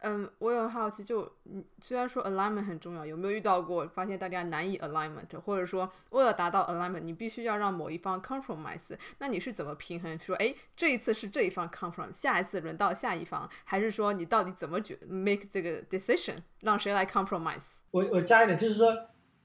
[0.00, 1.32] 嗯，我有好奇，就
[1.80, 10.18] 虽然说 alignment 很重要，有没有遇到过发现大家难以 alignment，或者说为了达到 alignment，你必须要让某一方 compromise，那你是怎么平衡？
[10.18, 17.62] 说，哎，这一次是这一方 compromise，下一次轮到下一方，还是说你到底怎么决 make 这个 decision，让谁来 compromise？
[17.92, 18.92] 我我加一点，就是说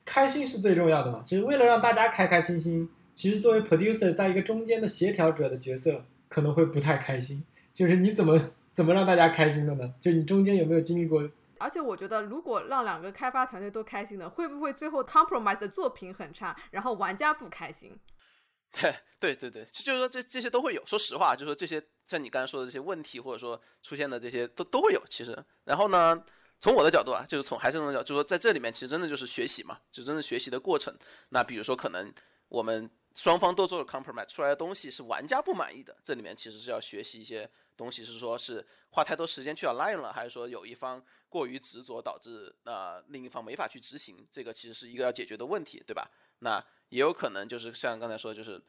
[0.03, 2.89] 开心是最重要的嘛，就是为了让大家开开心心。
[3.17, 7.43] 其实作为 producer，在一个中间的协调者的角色，可能会不太开心。
[7.73, 9.91] 就是你怎么怎么让大家开心的呢？
[9.99, 11.27] 就你中间有没有经历过？
[11.57, 17.97] 而且我觉得，如果让两个开发团队都开心的，会不会最后 compromise 的作品很差，然后玩家不开心？
[18.79, 20.85] 对对对对，就是说这这些都会有。
[20.85, 25.01] 说实话，就是说这些像你刚才说的这些问题，或者说出现的这些都都会有。
[25.09, 26.23] 其实，然后呢，
[26.59, 30.95] 从我的角度啊，就是从还是那种角度，就是说在这里面其实真的就是学习嘛，就真的学习的过程。
[31.29, 32.13] 那比如说可能
[32.49, 32.87] 我们。
[33.17, 35.97] 双方都做了 compromise，出来的东西是玩家不满意的。
[36.05, 44.15] 这里面其实是要学习一些东西，是说是花太多时间去 align 了，还是说有一方过于执着，导致呃另一方没法去执行？
[44.31, 46.07] 这个其实是一个要解决的问题，对吧？
[46.39, 48.61] 那也有可能就是像刚才说，就是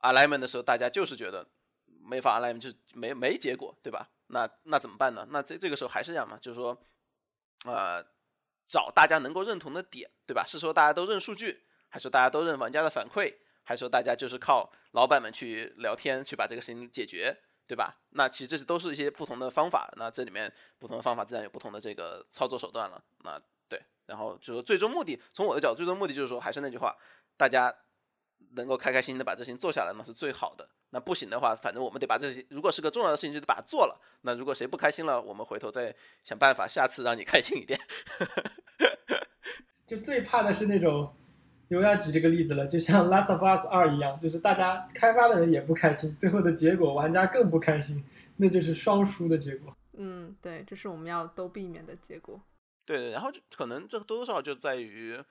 [0.00, 1.46] alignment 的时候，大家就是觉得
[1.86, 4.10] 没法 align，就是没没结果，对吧？
[4.26, 5.24] 那那怎么办呢？
[5.30, 6.76] 那这这个时候还是这样嘛，就是说，
[7.66, 8.04] 呃，
[8.66, 10.44] 找大家能够认同的点，对吧？
[10.44, 13.32] 是说大家都认数据，还是大家都认玩家的反馈，
[13.64, 17.96] 还说大家就是靠老板们去聊天去把这个事情解决，对吧？
[18.10, 23.02] 那其实这些都是一些不同的方法，那这里面不同的方法自然有不同的这个操作手段了。
[23.24, 26.94] 那对，然后就是最终目的，从我的角度，最终目的就是说，还是那句话，
[27.36, 27.74] 大家
[28.54, 30.68] 能够开开心心的把这事情做下来，那是最好的。
[30.90, 33.98] 那不行的话，反正我们得把这些，如果是个重要的事情，就得把它做了。
[34.22, 37.80] 那如果谁不开心了，我们回头再想办法，下次让你开心一点。
[39.86, 41.16] 就最怕的是那种，
[41.76, 48.04] 我要举这个例子了，就像《Last of Us 二》一样，就是大家开发的人也不开心，最后的结果玩家更不开心，
[48.36, 49.76] 那就是双输的结果。
[49.94, 52.40] 嗯，对，这是我们要都避免的结果。
[52.84, 55.22] 对，然后可能这多多少少就在于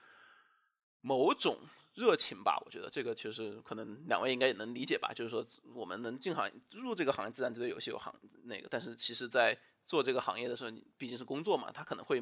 [1.00, 1.58] 某种。
[1.94, 5.12] 热情吧，我觉得这个其实可能两位应该也能理解吧。
[5.14, 8.10] 就是说，我们能进行入这个行业，自然对游戏有行
[8.44, 8.66] 那个。
[8.70, 12.18] 但是其实，在做这个行业的时候，你毕竟是工作嘛，他可能会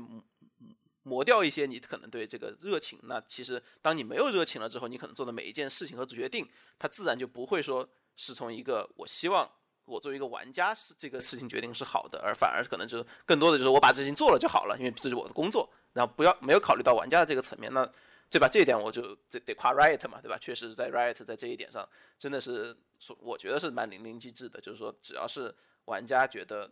[1.02, 2.98] 磨掉一些你可能对这个热情。
[3.04, 9.50] 那其实当你没有热情了之后，你可能做的每一件事情和决定，它自然就不会说是从一个我希望
[9.84, 17.72] 我作为一个玩家是这个事情决定是好的，而反而可能就更多的就是我把事情做了就好了，因为这是我的工作，然后不要没有考虑到玩家的这个层面。
[17.72, 17.90] 那
[18.32, 18.48] 对吧？
[18.48, 20.38] 这一点我就得得夸 Riot 嘛，对吧？
[20.38, 21.84] 确实，在 Riot 在这一点上，
[22.16, 24.60] 真的是说，我觉得是蛮淋漓尽致的。
[24.60, 25.52] 就是说，只要是
[25.86, 26.70] 玩家觉得，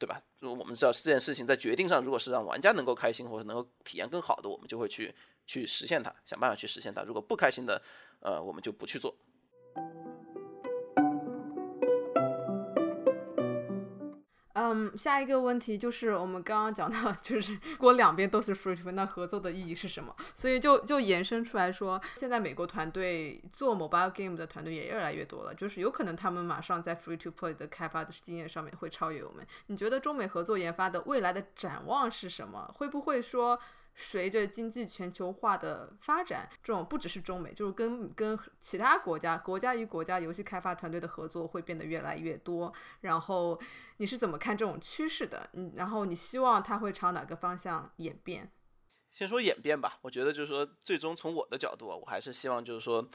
[0.00, 0.20] 对吧？
[0.40, 5.14] 我们知道这件事情在决定上，如果是让玩家能够开心或者能够体验更好的，我们就会去
[5.46, 7.02] 去实现它，想办法去实现它。
[7.02, 7.80] 如果不开心的，
[8.20, 9.14] 呃，我们就不去做。
[14.72, 20.14] 嗯，下一个问题就是我们刚刚讲到， 就是如果两边都是 free to play，那合作的意义是什么？
[20.36, 29.46] 所以就就延伸出来说，现在美国团队做 mobile game 的团队也越来越多了，就是有可能他们马上在 free to play 的开发的经验上面会超越我们。
[29.66, 32.72] 你觉得中美合作研发的未来的展望是什么？
[32.76, 33.58] 会不会说？
[34.00, 42.72] 随着经济全球化的发展，这种不只是中美，就是跟跟其他国家、国家与国家游戏开发团队的合作会变得越来越多。
[43.02, 43.60] 然后
[43.98, 45.48] 你是怎么看这种趋势的？
[45.52, 48.50] 嗯，然后你希望它会朝哪个方向演变？
[49.12, 53.06] 先说演变吧，我觉得就是说，最终从我的角度啊，我还是希望就是说，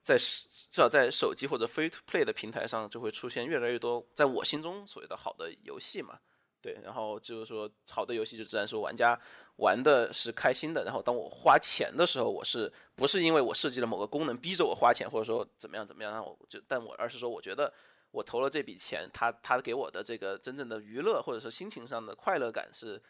[0.00, 6.20] 在至少在手机或者 free to play 的平台上，就会出现越来越多在我心中所谓的好的游戏嘛。
[6.60, 9.18] 对，然后就是说，好的游戏就自然说玩家
[9.56, 10.84] 玩的是开心的。
[10.84, 16.12] 然后当我花钱的时候，我是不是因为我设计了某个功能逼着我花钱，或者说怎么样怎么样？
[16.12, 17.72] 让我就，但我而是说，我觉得
[18.10, 23.02] 我投了这笔钱，他他给我的这个真正的娱乐或者是心情上的快乐感是。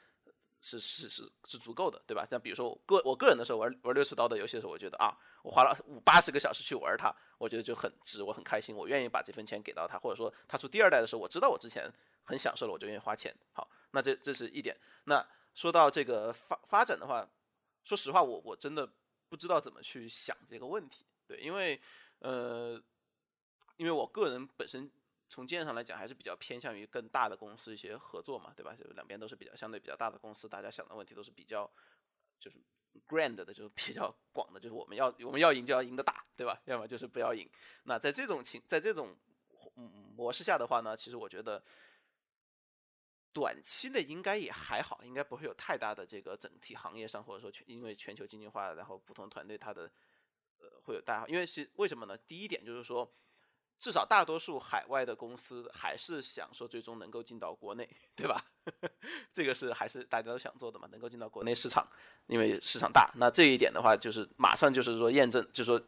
[0.62, 2.26] 是是是是足够的，对吧？
[2.30, 11.90] 像比如说我个我个人的时候玩玩六十刀的游戏的时候，我觉得啊，我花了五八十个小时去玩它，我觉得就很值，我很开心，我愿意把这份钱给到他，或者说他出第二代的时候，我知道我之前
[12.24, 13.34] 很享受了，我就愿意花钱。
[13.52, 14.76] 好，那这这是一点。
[15.04, 17.26] 那说到这个发发展的话，
[17.84, 18.86] 说实话，我我真的
[19.28, 21.80] 不知道怎么去想这个问题，对，因为
[22.18, 22.80] 呃，
[23.76, 24.90] 因为我个人本身。
[25.30, 28.74] 从经验上来讲，还是比较偏向于更大的公司一些合作嘛，对吧？
[28.74, 31.70] 就两边都是比较相对比较大的公司，大家想的问题都是比较
[32.40, 32.58] 就是
[33.06, 36.60] grand 的，就是比较 广的，就是我们要我们要赢就要赢得大，对吧？
[36.64, 37.48] 要么就是不要赢。
[37.84, 39.16] 那在这种情在这种
[39.76, 41.62] 嗯模式下的话呢，其实我觉得
[43.32, 49.88] 短期内应该也还好，应该不会有太大的这个整体行业上或者说全因为全球经济化，然后不同团队它的
[50.58, 52.18] 呃会有大，因为是为什么呢？
[52.18, 53.08] 第一点就是说。
[53.80, 58.44] 至少大多数海外的公司还是想说最终能够进到国内，对吧？
[59.32, 61.88] 这个是还是大家都想做的嘛，能够进到国内市场，
[62.26, 63.10] 因为市场大。
[63.16, 65.80] 那这一点的话，就是马上就是说验证，就是说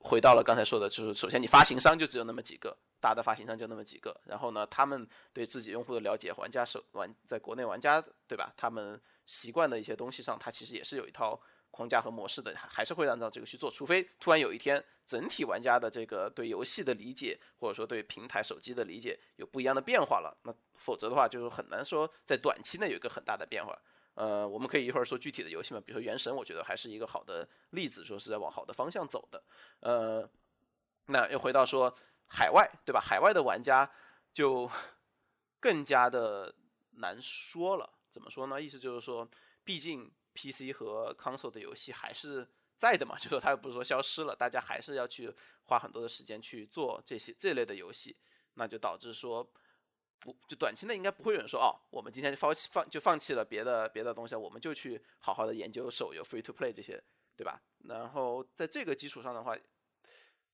[0.00, 4.20] 回到了刚才说的，就是首先你发行商就只有那么几个，大的发行商就那么几个。
[4.24, 8.52] 然后呢，他们对自己用户的了解，玩家手玩在国内玩家，对吧？
[8.56, 11.40] 他们习惯的一些东西上，它其实也是有一套。
[11.70, 23.78] 框架和模式的还是会按照这个去做，除非突然有一天整体玩家的这个对游戏的理解，或者说对平台手机的理解有不一样的变化了，那否则的话就是很难说在短期内有一个很大的变化。
[24.14, 29.40] 呃，我们可以一会儿说具体的游戏嘛，比如说《原神》，我觉得还是一个好的例子，说是在往好的方向走的。
[29.80, 30.28] 呃，
[31.06, 31.94] 那又回到说
[32.26, 33.00] 海外，对吧？
[33.00, 33.88] 海外的玩家
[34.34, 34.68] 就
[35.60, 36.52] 更加的
[36.96, 37.88] 难说了。
[38.10, 38.60] 怎么说呢？
[38.60, 39.28] 意思就是说，
[39.62, 40.10] 毕竟。
[40.38, 42.46] PC 和 console 的游戏还是
[42.76, 48.16] 在的嘛，就说它又不是说消失了，大家还是要去花很多的时间去做这些这类的游戏，
[48.54, 49.42] 那就导致说
[50.20, 57.02] 不就短期内应该不会有人说哦，我们今天就放弃放就放弃了别的别的东西，我们就去好好的研究手游 free to play 这些，
[57.36, 57.60] 对吧？
[57.84, 59.56] 然后在这个基础上的话，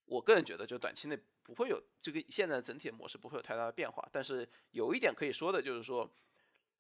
[0.07, 4.07] 我个人觉得，就短期内不会有这个现在整体的模式不会有太大的变化。
[4.12, 6.11] 但是有一点可以说的就是说，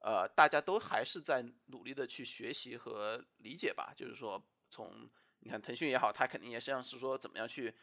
[0.04, 3.90] 呃，大家都还是在努力的去学习和理解吧。
[3.96, 4.38] 就是说，
[4.68, 7.74] 从你看腾讯也好，它肯定也实际上是说怎么样去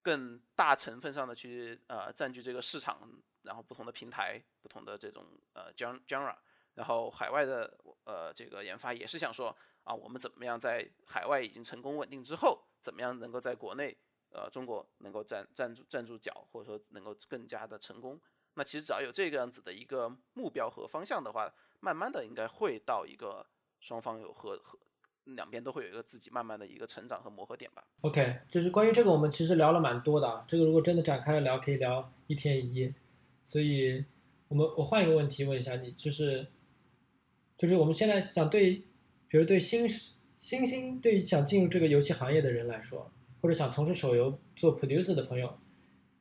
[0.00, 3.10] 更大成分上的去呃占据这个市场，
[3.42, 6.36] 然后不同的平台、不同的这种呃 genre，
[6.74, 13.98] 然后海外的呃这个研发也是想说啊，我们怎么样在海外已经成功稳定之后，怎么样能够在国内。
[14.30, 18.20] 呃，中国能够站站住站住脚，或者说能够更加的成功，
[18.56, 23.46] 那其实只要有这个样子的一个目标和方向的话，慢慢的应该会到一个
[23.80, 24.78] 双方有和和
[25.24, 27.84] 两边都会有一个自己慢慢的一个成长和磨合点吧。
[28.00, 32.94] OK，就是关于这个我们其实聊了蛮多的啊，这个如果真的展开了聊，可以聊一天一夜。
[33.44, 34.04] 所以，
[34.48, 36.46] 我们我换一个问题问一下你，就是
[37.56, 38.82] 就是我们现在想对，
[39.28, 39.88] 比如对新
[40.38, 43.10] 新兴对想进入这个游戏行业的人来说。
[43.42, 45.56] 或者想从事手游做 producer 的朋友，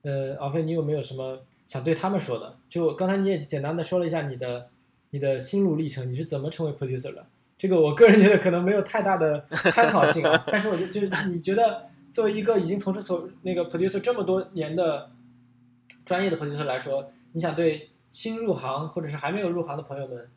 [0.03, 2.57] 呃，敖飞，你有没有什么想对他们说的？
[2.69, 4.69] 就刚才你也简单的说了一下你的
[5.09, 7.25] 你的心路历程，你是怎么成为 producer 的？
[7.57, 10.43] 这个我个人觉得可能没有太大的参考性啊。
[10.51, 15.11] 但是我就就你觉得作为一个已经从事所那个 producer 这么多年的
[16.05, 20.29] 专业的 producer 来说，你想对新入行或者是还没有入行的朋友们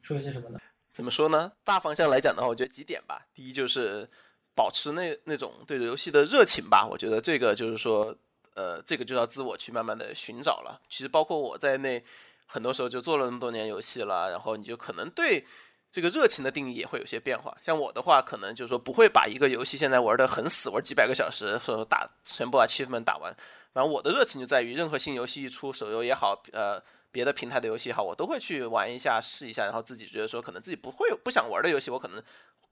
[0.00, 0.58] 说一些什么呢？
[0.92, 1.52] 怎么说呢？
[1.64, 3.26] 大方向来讲的话，我觉得几点吧。
[3.34, 4.08] 第一就是。
[4.52, 8.14] 保持那那种对游戏的热情吧，我觉得这个就是说，
[8.60, 10.78] 呃，这个就要自我去慢慢的寻找了。
[10.90, 12.04] 其实包括我在内，
[12.46, 15.46] 很多时候就做了那么多年游戏了，然后你就可能对
[15.90, 17.56] 这个热情的定义也会有些变化。
[17.62, 23.34] 像我的话，可能就是说不会把一个游戏现在玩的很死，玩几百个小时，说打全部把七分打完。
[23.72, 26.78] 然后我的热情就在于，任何新游戏一出，手游也好，呃，
[27.10, 32.22] 别的平台的游戏也好，我都会去玩一下，试一下，然后自己觉得说可能自己不会不想玩的游戏，我可能。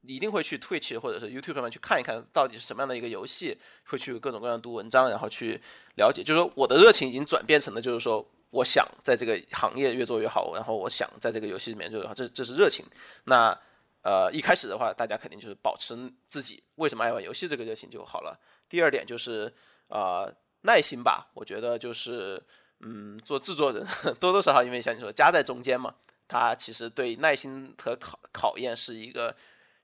[0.03, 5.61] 一定会去 Twitch 或者是 YouTube 上面去看一看到底是什么样的一个游戏，会去各种各样读文章，然后去
[5.96, 6.22] 了解。
[6.22, 12.86] 就是说，我的热情已经转变成了，就是说，我想在这个行业越做越好，然后我想在这个游戏里面就好，这这是热情。
[13.24, 13.59] 那
[14.03, 15.96] 呃，一开始的话，大家肯定就是保持
[16.28, 18.38] 自己为什么爱玩游戏这个热情就好了。
[18.68, 19.53] 第二点就是
[19.88, 20.32] 呃
[20.62, 22.40] 耐心吧，我觉得就是
[22.80, 23.84] 嗯，做制作人
[24.20, 25.92] 多多少少因为像你说夹在中间嘛，
[26.28, 29.34] 他其实对耐心和考考验是一个。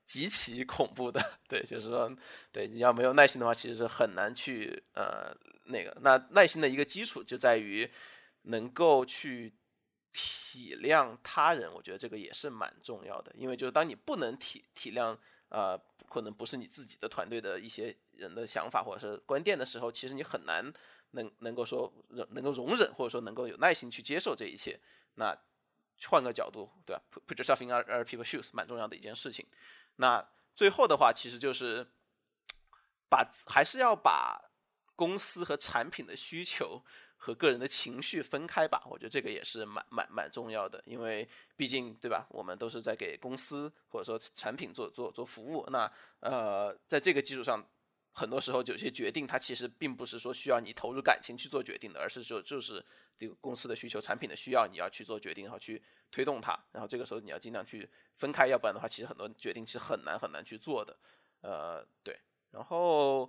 [0.06, 2.10] 极其恐怖的， 对，就是说，
[2.52, 5.34] 对，你要没有耐心的话，其实是很难去呃
[5.64, 5.96] 那个。
[6.02, 7.90] 那耐心的一个基础就在于
[8.42, 9.54] 能够去
[10.12, 13.32] 体谅他人，我觉得这个也是蛮重要的。
[13.34, 15.16] 因为就是当你不能体体谅
[15.48, 15.78] 呃，
[16.08, 20.72] 可能不是你自己的团队的一些人的想法或者是观点的时候，其实你很难
[21.12, 24.78] 能能够说能能够容忍或者说能够有耐心去接受这一切。
[25.14, 25.36] 那
[26.06, 29.46] 换个角度，对吧？Put yourself in other people's shoes，蛮重要的一件事情。
[29.96, 31.86] 那最后的话，其实就是
[33.08, 34.50] 把还是要把
[34.96, 36.82] 公司和产品的需求
[37.16, 38.82] 和个人的情绪分开吧。
[38.90, 45.66] 我觉得这个也是蛮蛮蛮重要的，因为毕竟对吧，我们都是在给公司或者说产品做做做服务。
[45.70, 45.90] 那
[46.20, 47.64] 呃，在这个基础上，
[48.14, 52.82] 很多时候有些决定它其实并不是说需要你投入感情去做决定的，而是说就是
[53.18, 55.82] 这个公司的需求、产品的需要，你要去做决定，然后去。
[56.14, 60.96] 推动它，然后这个时候你要尽量去分开，要不然的话，其实很多决定是很难很难去做的。
[61.40, 62.16] 呃，对。
[62.52, 63.28] 然后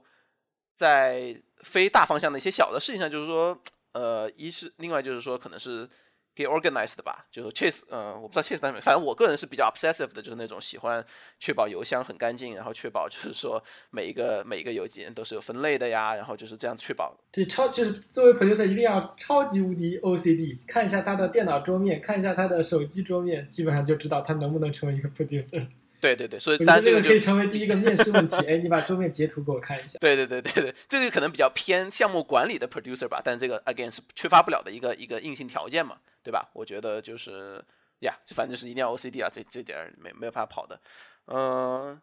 [0.76, 3.60] 在非大方向的一些小的事情上，就是说，
[3.94, 5.90] 呃，一是另外就是说，可能是。
[6.36, 11.04] 给 organized 吧，就是 Chase，嗯，我不知道 Chase 在没，反正我个人是比较 obsessive 的，就是那种喜欢
[11.40, 17.16] 确保邮箱很干净，然后确保就是说每一个每一个邮件都是有分类的呀，然后就是这样确保。
[17.32, 25.66] 对，超就是作为 producer 一定要超级无敌 OCD，看一下他的电脑桌面，看一下他的手机桌面，基本上就知道他能不能成为一个 producer。
[26.02, 28.36] 对对对，所以当然这个可以成为第一个面试问题。
[28.48, 29.98] 哎，你把桌面截图给我看一下。
[30.00, 36.50] 对对对对对，这个可能比较偏项目管理的 producer 吧，但这个 again 是缺乏不了的一个一个硬性条件嘛，对吧？
[36.54, 37.64] 我觉得就是
[38.00, 40.80] 呀，反正是一定要 OCD 啊，这这点没没有办法跑的。
[41.28, 42.00] 嗯，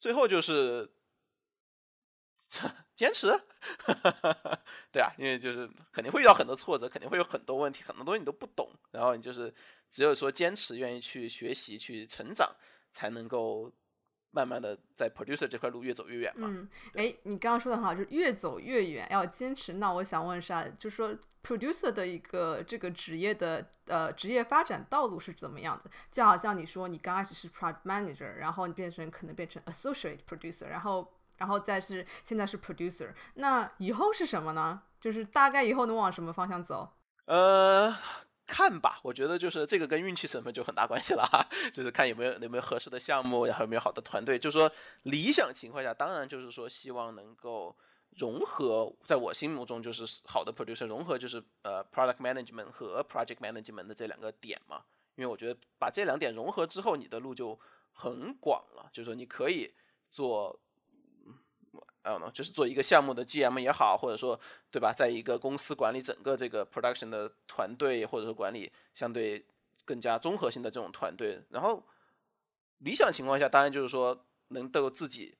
[0.00, 0.88] 最后就是
[2.96, 3.28] 坚持，
[4.90, 9.52] 对啊，因为就是肯定会遇到很多挫折，肯定会有很多问题，很多东西你都不懂，然后你就是
[9.90, 12.50] 只有说坚持，愿意去学习，去成长。
[12.96, 13.70] 才能够
[14.30, 16.48] 慢慢的在 producer 这块路越走越远嘛。
[16.50, 19.74] 嗯，哎，你刚刚说的好，就是越走越远，要坚持。
[19.74, 25.90] 那我想问一下，就是说 producer 的一个这个职业的呃职业发展道路是怎么样子？
[26.10, 34.80] 就好像你说你刚开始是 product manager，然后你变成可能变成 associate producer，然后然后再是现在是 producer，那以后是什么呢？
[34.98, 36.96] 就是大概以后能往什么方向走？
[37.26, 37.94] 呃。
[38.46, 44.38] 看吧，我觉得就是这个跟运气成分就很大关系了哈，就是看有没有有没有合适的项目，然后有没有好的团队。
[44.38, 44.70] 就是说
[45.02, 47.76] 理想情况下，当然就是说希望能够
[48.16, 54.82] 融合，在我心目中就是好的 producer 融合就是呃 product management 和 project management 的这两个点嘛。
[55.16, 57.58] 因为我觉得把这两点融合之后，你的路就
[57.90, 58.88] 很广了。
[58.92, 59.72] 就是说，你可以
[60.10, 60.60] 做，
[62.02, 64.38] 嗯，就是做一个项目的 GM 也好，或者说，
[64.70, 69.44] 对吧，在一个公司管理整个这个 production 的团队，或者说管理相对
[69.84, 71.42] 更加综合性的这种团队。
[71.50, 71.82] 然后，
[72.78, 75.36] 理想情况下，当然就是说能够自己，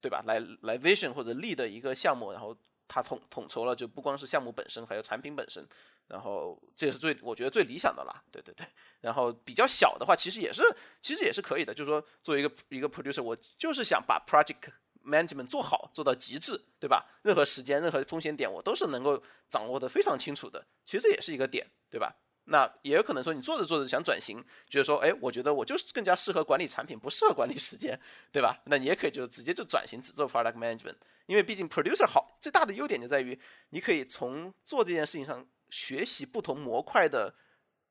[0.00, 5.66] 对吧，来来 vision 或者 lead 一个项目，然后他统统筹了，就不光是项目本身，还有产品本身。
[6.08, 8.66] 然后这也是最我觉得最理想的啦，对对对。
[9.00, 10.62] 然后比较小的话，其实也是
[11.00, 14.70] 其实也是可以的，就是说作为一个一个 producer，我就是想把 project
[15.04, 17.06] management 做好做到极致，对吧？
[17.22, 20.64] 任何时间、任何风险点，我都是能够掌握的非常清楚的。
[20.84, 22.14] 其实这也是一个点，对吧？
[22.44, 27.98] 那也有可能说你做着做着想转型，觉得说，哎，我觉得我就是更加适合管理产品，不适合管理时间，
[28.32, 28.60] 对吧？
[28.66, 30.96] 那你也可以就直接就转型只做 product management，
[31.26, 33.38] 因为毕竟 producer 好最大的优点就在于
[33.70, 35.46] 你可以从做这件事情上。
[35.72, 37.34] 学习不同模块的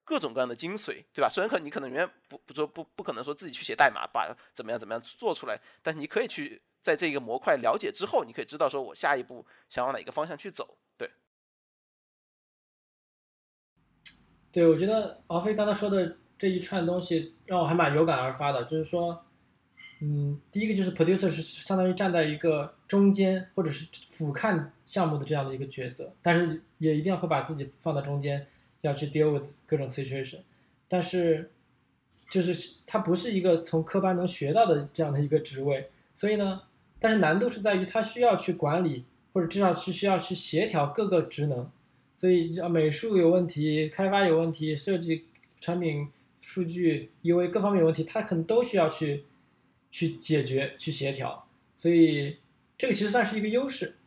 [0.04, 1.28] 各种各样的精髓，对吧？
[1.28, 10.78] 虽然可你可能永远不不说不不可能说自己去写代码把怎么样怎么样做出来，但是你可以去在这个模块了解之后，你可以知道说我下一步想往哪个方向去走。
[10.98, 11.10] 对，
[14.52, 19.26] 对我觉得王菲刚才说的这一串东西让我还蛮有感而发的，就是说。
[20.04, 28.48] 嗯，第一个就是 producer 是相当于站在一个中间或者是俯瞰项目的这样的一个角色，但是也一定要会把自己放在中间，
[28.82, 30.40] 要去 deal with 各种 situation。
[30.88, 31.52] 但是
[32.28, 36.64] 就是它不是一个从科班能学到的这样的一个职位，所以呢，
[37.02, 41.70] 但是难度是在于它需要去管理，或者至少是需要去协调各个职能。
[42.16, 45.26] 所以美术有问题，开发有问题，设计、
[45.60, 46.08] 产品、
[46.40, 49.26] 数据、因为各方面有问题，它可能都需要去。
[49.94, 51.46] 去解决、去协调，
[51.76, 52.38] 所以
[52.78, 53.98] 这个其实算是一个优势，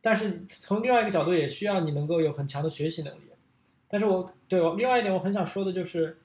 [0.00, 3.30] 但是从另外一个角度也需要你能够有很强的学习能力。
[3.86, 6.18] 但是我对我另外一点我很想说的就是，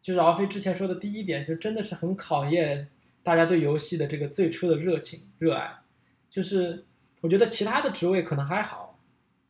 [0.00, 2.86] 就是敖飞之前说的第一点，就真的是很考验
[3.26, 5.80] 大家对游戏的这个最初的热情、热爱。
[6.30, 6.84] 就是
[7.22, 9.00] 我觉得其他的职位可能还好，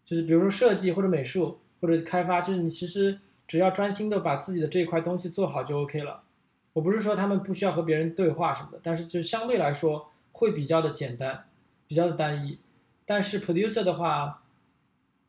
[0.03, 6.22] 就是比如说设计或者美术或者开发，就是你其实只要专心的把自己的这一块东西做好就 OK 了。
[6.72, 11.45] 我不是说他们不需要和别人对话什么的，但是就相对来说会比较的简单，
[11.87, 12.59] 比较的单一。
[13.05, 14.43] 但是 producer 的话，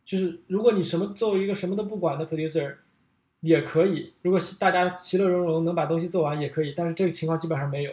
[0.05, 2.75] 就是如果你什么作为一个什么都不管的 producer，
[3.41, 4.13] 也可以。
[4.21, 7.91] 如果大家其乐融融能把东西做完也可以，但是这个情况基本上没有。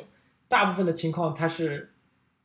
[0.49, 1.95] 大部分的情况它是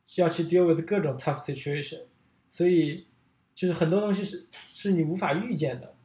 [0.08, 2.02] 需要去 deal with 各种 tough situation，
[2.50, 3.08] 所以
[3.56, 5.96] 就是很多东西是是你无法预见的，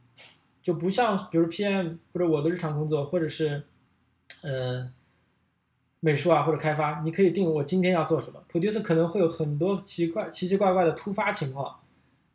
[0.62, 3.64] 就不像比如 PM 或者我的日常工作或者是。
[4.46, 4.92] 嗯，
[6.00, 8.44] 美术啊或者开发，你可以定我今天要做什么。
[8.46, 11.80] producer 可能会有很多奇怪、奇奇怪怪的突发情况，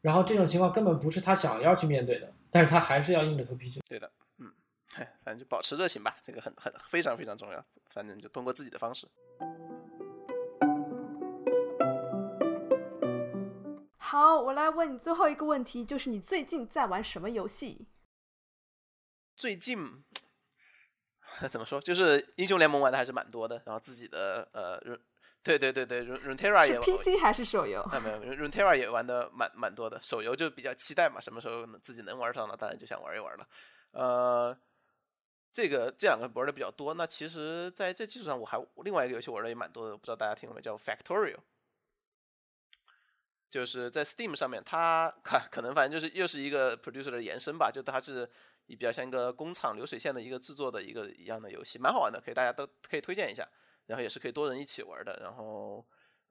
[0.02, 3.80] 然后这种情况根本不是他想要去面对的，但是他还是要硬着头皮去。
[3.88, 4.10] 对的，
[4.96, 7.64] 反正就保持热情吧，这个很很非常非常重要。
[7.90, 9.08] 反正就通过自己的方式。
[13.98, 17.88] 好，我来问你最后一个问题，就是你最近在玩什么游戏？
[19.36, 20.04] 最近。
[21.52, 21.80] 怎么说？
[21.80, 24.80] 就是英雄联盟玩的还是蛮多的，然后自己的呃，
[25.44, 27.82] 对对对对，Runeterra 也 PC 还是手游？
[27.94, 33.48] 啊没有，Runeterra 也玩的蛮蛮多的，手游就比较期待嘛，什么时候自己能玩上了，当然就想玩一玩了。
[33.92, 34.58] 呃，
[35.54, 36.94] 这个这两个玩的比较多。
[36.94, 40.62] 那其实在这基础上，我还另外一个游戏玩的也蛮多的，不知道大家听过没？
[40.62, 41.38] 叫 Factorio，
[43.50, 48.30] 就是在 Steam 上面，它可可能反正就是又是一个 producer 的延伸吧，就它是。
[48.70, 53.44] 比较像一个工厂流水线的一个制作的一个一样的游戏，蛮好玩的，可以大家都可以推荐一下。
[53.88, 55.84] 然后也是可以多人一起玩的，然后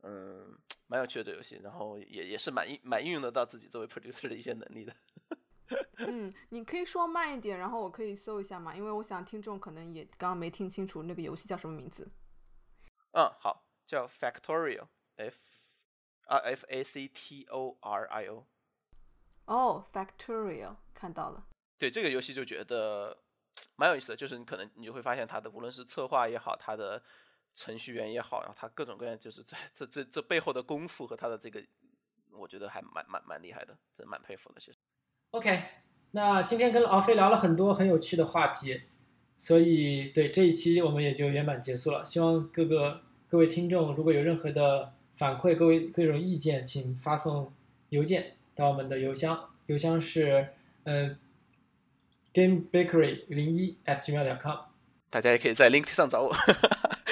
[0.05, 0.57] 嗯，
[0.87, 4.95] 蛮有趣的这游戏，然后也也是蛮蛮运用得到自己作为 producer 的一些能力的。
[5.99, 12.09] 嗯，你可以说慢一点，然后我可以搜一下嘛，因为我想听众可能也刚刚没听清楚那个游戏叫什么名字。
[13.13, 15.37] 嗯，好，叫 Factorial，F
[16.27, 18.47] 啊 F A C T O R I O。
[19.47, 21.47] 哦，Factorio，看到了。
[21.79, 23.17] 对这个游戏就觉得
[23.77, 27.03] 蛮有意思的，就是你可能你就会发现它的无论是策划也好，它的
[27.55, 31.65] 程序员也好，然后它各种各样就是在这这这背后的功夫和它的这个，
[32.31, 34.61] 我觉得还蛮蛮蛮厉害的，真蛮佩服的。
[34.61, 34.79] 其实
[35.31, 35.63] ，OK，
[36.11, 38.81] 那今天跟敖飞聊了很多很有趣的话题，
[39.37, 42.05] 所以对这一期我们也就圆满结束了。
[42.05, 47.53] 希望各个各位听众如果有任何的反馈，各位各种意见，请发送
[47.91, 50.49] 邮件到我们的邮箱，邮箱是
[50.85, 51.17] 嗯。
[52.35, 54.57] gamebakery 零一 at gmail.com，
[55.11, 56.33] 大家也可以在 link 上找我。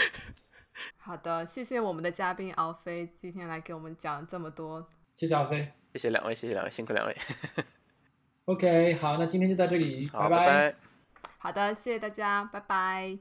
[0.99, 4.87] 好的，谢谢我们的嘉宾敖飞今天来给我们讲这么多
[5.17, 5.73] 谢谢敖飞。
[5.95, 7.17] 谢谢两位，谢谢两位，辛苦两位。
[8.47, 10.75] OK，好，那今天就到这里，拜拜。
[11.39, 13.19] 好的，谢谢大家，拜拜。